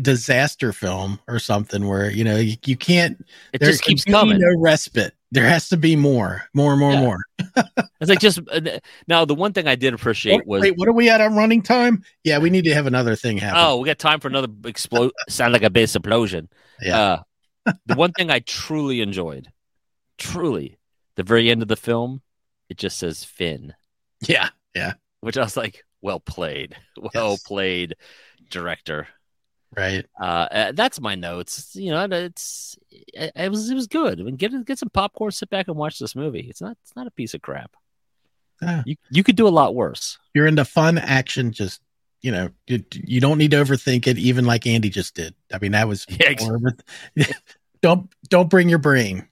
disaster 0.00 0.72
film 0.72 1.18
or 1.28 1.38
something 1.38 1.88
where 1.88 2.10
you 2.10 2.24
know 2.24 2.36
you, 2.36 2.56
you 2.64 2.76
can't. 2.76 3.24
It 3.52 3.60
just 3.62 3.82
keeps 3.82 4.04
coming. 4.04 4.38
No 4.38 4.60
respite. 4.60 5.14
There 5.32 5.46
has 5.46 5.68
to 5.68 5.76
be 5.76 5.94
more, 5.94 6.42
more, 6.54 6.76
more, 6.76 6.92
Yeah. 6.92 7.00
more. 7.00 7.18
It's 8.00 8.08
like 8.08 8.18
just 8.20 8.40
uh, 8.50 8.78
now. 9.06 9.24
The 9.26 9.34
one 9.34 9.52
thing 9.52 9.68
I 9.68 9.74
did 9.74 9.92
appreciate 9.92 10.46
was 10.46 10.62
Wait, 10.62 10.76
what 10.76 10.88
are 10.88 10.92
we 10.92 11.10
at 11.10 11.20
on 11.20 11.36
running 11.36 11.60
time? 11.62 12.02
Yeah, 12.24 12.38
we 12.38 12.48
need 12.48 12.64
to 12.64 12.72
have 12.74 12.86
another 12.86 13.14
thing 13.14 13.36
happen. 13.36 13.60
oh, 13.62 13.76
we 13.76 13.84
got 13.86 13.98
time 13.98 14.20
for 14.20 14.28
another 14.28 14.48
explode. 14.64 15.12
sound 15.28 15.52
like 15.52 15.62
a 15.62 15.68
base 15.70 15.94
explosion. 15.94 16.48
yeah, 16.80 16.98
Uh, 16.98 17.22
the 17.86 17.94
one 17.94 18.12
thing 18.12 18.30
I 18.30 18.38
truly 18.40 19.02
enjoyed, 19.02 19.48
truly, 20.16 20.78
the 21.16 21.22
very 21.22 21.50
end 21.50 21.60
of 21.60 21.68
the 21.68 21.76
film, 21.76 22.22
it 22.70 22.78
just 22.78 22.98
says 22.98 23.22
Fin, 23.22 23.74
yeah, 24.26 24.48
yeah 24.74 24.94
which 25.20 25.36
I 25.36 25.42
was 25.42 25.56
like, 25.56 25.84
well 26.00 26.20
played, 26.20 26.74
well 26.96 27.32
Yes. 27.32 27.42
played, 27.42 27.96
director. 28.48 29.08
Right. 29.76 30.06
Uh, 30.20 30.24
uh, 30.24 30.72
that's 30.72 31.00
my 31.00 31.14
notes. 31.14 31.74
You 31.74 31.90
know, 31.90 32.04
it's 32.10 32.78
it, 32.90 33.32
it 33.34 33.50
was 33.50 33.70
it 33.70 33.74
was 33.74 33.86
good. 33.86 34.20
I 34.20 34.22
mean, 34.22 34.36
get 34.36 34.52
get 34.66 34.78
some 34.78 34.90
popcorn, 34.90 35.30
sit 35.32 35.50
back 35.50 35.68
and 35.68 35.76
watch 35.76 35.98
this 35.98 36.14
movie. 36.16 36.46
It's 36.48 36.60
not 36.60 36.76
it's 36.82 36.94
not 36.96 37.06
a 37.06 37.10
piece 37.10 37.34
of 37.34 37.42
crap. 37.42 37.74
Yeah. 38.62 38.82
You 38.84 38.96
you 39.10 39.22
could 39.22 39.36
do 39.36 39.48
a 39.48 39.50
lot 39.50 39.74
worse. 39.74 40.18
You're 40.34 40.46
into 40.46 40.64
fun 40.64 40.98
action. 40.98 41.52
Just 41.52 41.80
you 42.20 42.32
know, 42.32 42.50
you, 42.66 42.84
you 42.92 43.20
don't 43.20 43.38
need 43.38 43.52
to 43.52 43.56
overthink 43.56 44.06
it. 44.06 44.18
Even 44.18 44.44
like 44.44 44.66
Andy 44.66 44.90
just 44.90 45.14
did. 45.14 45.34
I 45.52 45.58
mean, 45.58 45.72
that 45.72 45.88
was 45.88 46.06
Yeah, 46.08 46.26
ex- 46.26 46.42
more 46.44 46.56
of 46.56 46.64
a- 46.64 47.24
don't 47.82 48.10
don't 48.28 48.50
bring 48.50 48.68
your 48.68 48.78
brain. 48.78 49.26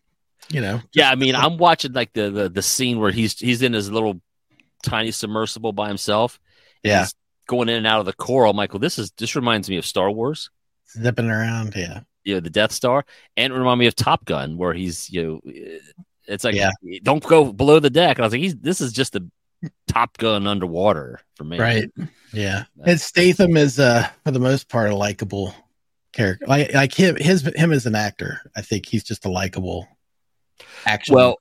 You 0.50 0.62
know. 0.62 0.80
Yeah, 0.94 1.10
I 1.10 1.14
mean, 1.14 1.34
I'm 1.34 1.58
watching 1.58 1.92
like 1.92 2.14
the, 2.14 2.30
the 2.30 2.48
the 2.48 2.62
scene 2.62 2.98
where 2.98 3.10
he's 3.10 3.38
he's 3.38 3.60
in 3.60 3.74
his 3.74 3.90
little 3.90 4.20
tiny 4.82 5.10
submersible 5.10 5.72
by 5.72 5.88
himself. 5.88 6.40
Yeah. 6.82 7.06
Going 7.48 7.68
in 7.68 7.74
and 7.76 7.86
out 7.86 7.98
of 7.98 8.06
the 8.06 8.12
coral. 8.12 8.52
Michael, 8.52 8.78
this 8.78 8.98
is 9.00 9.10
this 9.18 9.34
reminds 9.34 9.68
me 9.68 9.76
of 9.76 9.84
Star 9.84 10.08
Wars. 10.10 10.50
zipping 10.88 11.28
around. 11.28 11.74
Yeah. 11.74 12.00
You 12.24 12.34
know, 12.34 12.40
the 12.40 12.50
Death 12.50 12.70
Star, 12.72 13.04
and 13.36 13.52
remind 13.52 13.80
me 13.80 13.86
of 13.88 13.96
Top 13.96 14.24
Gun, 14.24 14.56
where 14.56 14.74
he's 14.74 15.10
you 15.10 15.40
know, 15.44 15.52
it's 16.26 16.44
like 16.44 16.54
Yeah. 16.54 16.70
don't 17.02 17.22
go 17.24 17.52
below 17.52 17.80
the 17.80 17.90
deck. 17.90 18.18
And 18.18 18.24
I 18.24 18.26
was 18.26 18.32
like, 18.32 18.42
he's 18.42 18.56
this 18.56 18.80
is 18.80 18.92
just 18.92 19.16
a 19.16 19.24
Top 19.88 20.16
Gun 20.18 20.46
underwater 20.46 21.20
for 21.34 21.42
me. 21.44 21.58
Right. 21.58 21.90
Yeah. 22.32 22.64
And 22.84 23.00
Statham 23.00 23.56
is 23.56 23.80
uh 23.80 24.08
for 24.24 24.30
the 24.30 24.38
most 24.38 24.68
part 24.68 24.90
a 24.90 24.96
likable 24.96 25.54
character. 26.12 26.46
Like 26.46 26.72
like 26.74 26.94
him 26.94 27.16
his 27.16 27.42
him 27.56 27.72
as 27.72 27.86
an 27.86 27.94
actor. 27.94 28.40
I 28.54 28.60
think 28.60 28.86
he's 28.86 29.04
just 29.04 29.24
a 29.24 29.30
likable 29.30 29.88
action. 30.84 31.14
Well, 31.14 31.38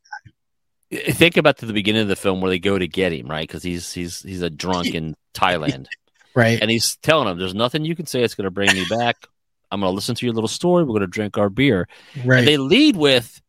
think 0.91 1.37
about 1.37 1.57
to 1.57 1.65
the 1.65 1.73
beginning 1.73 2.03
of 2.03 2.07
the 2.07 2.15
film 2.15 2.41
where 2.41 2.49
they 2.49 2.59
go 2.59 2.77
to 2.77 2.87
get 2.87 3.11
him, 3.13 3.27
right? 3.27 3.47
Because 3.47 3.63
he's 3.63 3.93
he's 3.93 4.21
he's 4.21 4.41
a 4.41 4.49
drunk 4.49 4.93
in 4.93 5.15
Thailand. 5.33 5.87
right. 6.35 6.59
and 6.61 6.69
he's 6.71 6.95
telling 6.97 7.27
him, 7.27 7.37
"There's 7.37 7.55
nothing 7.55 7.85
you 7.85 7.95
can 7.95 8.05
say 8.05 8.21
that's 8.21 8.35
going 8.35 8.45
to 8.45 8.51
bring 8.51 8.73
me 8.73 8.85
back. 8.89 9.17
I'm 9.71 9.81
going 9.81 9.91
to 9.91 9.95
listen 9.95 10.15
to 10.15 10.25
your 10.25 10.33
little 10.33 10.47
story. 10.47 10.83
We're 10.83 10.89
going 10.89 11.01
to 11.01 11.07
drink 11.07 11.37
our 11.37 11.49
beer." 11.49 11.87
right. 12.25 12.39
And 12.39 12.47
they 12.47 12.57
lead 12.57 12.95
with 12.95 13.41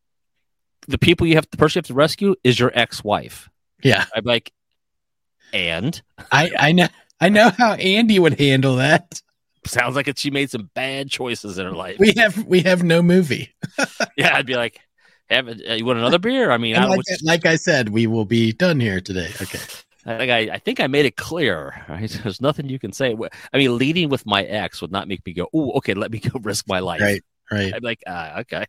the 0.88 0.98
people 0.98 1.26
you 1.26 1.36
have, 1.36 1.48
the 1.50 1.56
person 1.56 1.78
you 1.78 1.80
have 1.80 1.86
to 1.86 1.94
rescue 1.94 2.34
is 2.42 2.58
your 2.58 2.72
ex-wife. 2.74 3.48
yeah. 3.82 4.06
I'm 4.14 4.24
like, 4.24 4.52
and 5.52 6.00
I 6.32 6.50
I 6.58 6.72
know 6.72 6.88
I 7.20 7.28
know 7.28 7.50
how 7.50 7.74
Andy 7.74 8.18
would 8.18 8.38
handle 8.38 8.76
that. 8.76 9.20
sounds 9.66 9.96
like 9.96 10.08
it, 10.08 10.18
she 10.18 10.30
made 10.30 10.50
some 10.50 10.70
bad 10.74 11.10
choices 11.10 11.58
in 11.58 11.66
her 11.66 11.72
life. 11.72 11.98
We 11.98 12.12
have 12.16 12.44
we 12.44 12.62
have 12.62 12.82
no 12.82 13.02
movie. 13.02 13.54
yeah, 14.16 14.36
I'd 14.36 14.46
be 14.46 14.56
like, 14.56 14.80
"Have 15.30 15.48
uh, 15.48 15.74
you 15.74 15.84
want 15.84 15.98
another 15.98 16.18
beer?" 16.18 16.50
I 16.50 16.58
mean, 16.58 16.76
I, 16.76 16.84
like, 16.84 16.98
was, 16.98 17.20
like 17.22 17.46
I 17.46 17.56
said, 17.56 17.88
we 17.88 18.06
will 18.06 18.24
be 18.24 18.52
done 18.52 18.80
here 18.80 19.00
today. 19.00 19.30
Okay. 19.40 19.60
I 20.06 20.16
think 20.16 20.30
I, 20.30 20.54
I 20.54 20.58
think 20.58 20.80
I 20.80 20.86
made 20.86 21.04
it 21.04 21.16
clear. 21.16 21.84
Right? 21.88 22.08
There's 22.10 22.40
nothing 22.40 22.68
you 22.68 22.78
can 22.78 22.92
say. 22.92 23.16
I 23.52 23.58
mean, 23.58 23.76
leading 23.76 24.08
with 24.08 24.24
my 24.24 24.42
ex 24.44 24.80
would 24.80 24.92
not 24.92 25.08
make 25.08 25.24
me 25.26 25.32
go, 25.32 25.48
"Oh, 25.52 25.72
okay, 25.72 25.94
let 25.94 26.10
me 26.10 26.18
go 26.18 26.38
risk 26.42 26.66
my 26.68 26.80
life." 26.80 27.00
Right. 27.00 27.22
Right. 27.50 27.72
Be 27.72 27.80
like, 27.80 28.02
ah, 28.06 28.40
okay. 28.40 28.66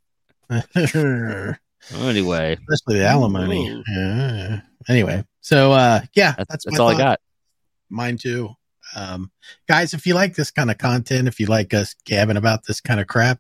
Anyway, 1.94 2.58
especially 2.70 3.00
the 3.00 3.08
alimony. 3.08 3.84
Yeah. 3.88 4.62
Anyway, 4.90 5.24
so 5.40 5.72
uh 5.72 6.02
yeah, 6.14 6.36
that's, 6.38 6.50
that's, 6.50 6.66
that's, 6.66 6.80
all 6.80 6.90
I 6.90 6.98
got. 6.98 7.22
Mine 7.90 8.18
too. 8.18 8.50
Um, 8.96 9.32
guys, 9.68 9.94
if 9.94 10.06
you 10.06 10.14
like 10.14 10.36
this 10.36 10.52
kind 10.52 10.70
of 10.70 10.78
content, 10.78 11.30
if 11.30 11.40
you 11.40 11.46
like 11.46 11.74
us 11.74 11.96
gabbing 12.06 12.38
about 12.38 12.66
this 12.66 12.82
kind 12.82 13.00
of 13.00 13.08
crap, 13.08 13.40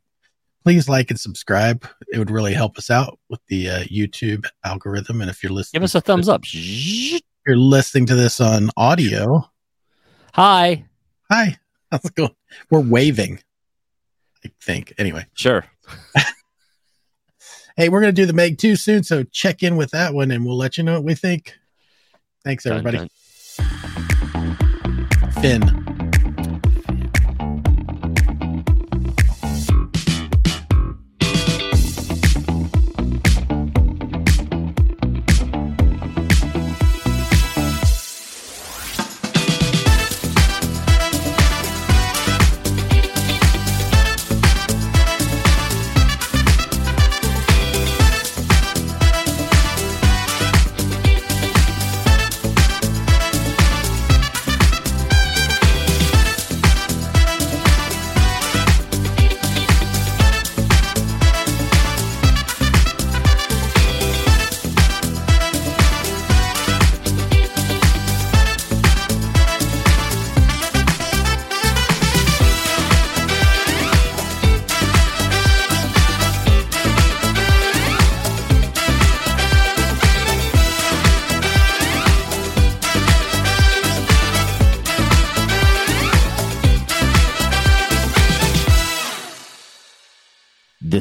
please 0.69 0.87
like 0.87 1.09
and 1.09 1.19
subscribe. 1.19 1.83
It 2.13 2.19
would 2.19 2.29
really 2.29 2.53
help 2.53 2.77
us 2.77 2.91
out 2.91 3.17
with 3.27 3.39
the 3.47 3.67
uh, 3.71 3.79
YouTube 3.85 4.45
algorithm. 4.63 5.19
And 5.19 5.27
if 5.27 5.41
you're 5.41 5.51
listening, 5.51 5.79
Give 5.79 5.83
us 5.83 5.95
a 5.95 6.01
thumbs 6.01 6.29
up. 6.29 6.41
If 6.45 7.21
you're 7.47 7.57
listening 7.57 8.05
to 8.05 8.13
this 8.13 8.39
on 8.39 8.69
audio, 8.77 9.49
Hi. 10.35 10.85
hi, 11.27 11.57
how's 11.89 12.05
it 12.05 12.13
going? 12.13 12.35
We're 12.69 12.81
waving. 12.81 13.39
I 14.45 14.51
think. 14.61 14.93
Anyway, 14.99 15.25
Sure. 15.33 15.65
hey, 17.75 17.89
we're 17.89 18.01
gonna 18.01 18.11
do 18.11 18.27
the 18.27 18.33
Meg 18.33 18.59
2 18.59 18.75
soon, 18.75 19.01
so 19.01 19.23
check 19.23 19.63
in 19.63 19.75
with 19.75 19.89
that 19.89 20.13
one, 20.13 20.29
and 20.29 20.45
we'll 20.45 20.55
let 20.55 20.77
you 20.77 20.83
know 20.83 20.93
what 20.93 21.03
we 21.03 21.15
think. 21.15 21.55
Thanks, 22.43 22.63
Dun, 22.65 22.77
everybody. 22.77 23.09
dun. 23.57 25.31
Fin. 25.41 25.78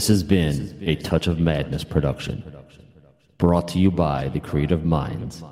This 0.08 0.22
has 0.22 0.26
been 0.26 0.78
a 0.80 0.96
Touch 0.96 1.26
of 1.26 1.38
Madness 1.38 1.84
production, 1.84 2.42
brought 3.36 3.68
to 3.68 3.78
you 3.78 3.90
by 3.90 4.28
the 4.28 4.40
creative 4.40 4.82
minds 4.82 5.42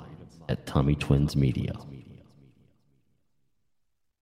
at 0.49 0.65
Tommy 0.65 0.95
Twins 0.95 1.35
Media. 1.35 1.73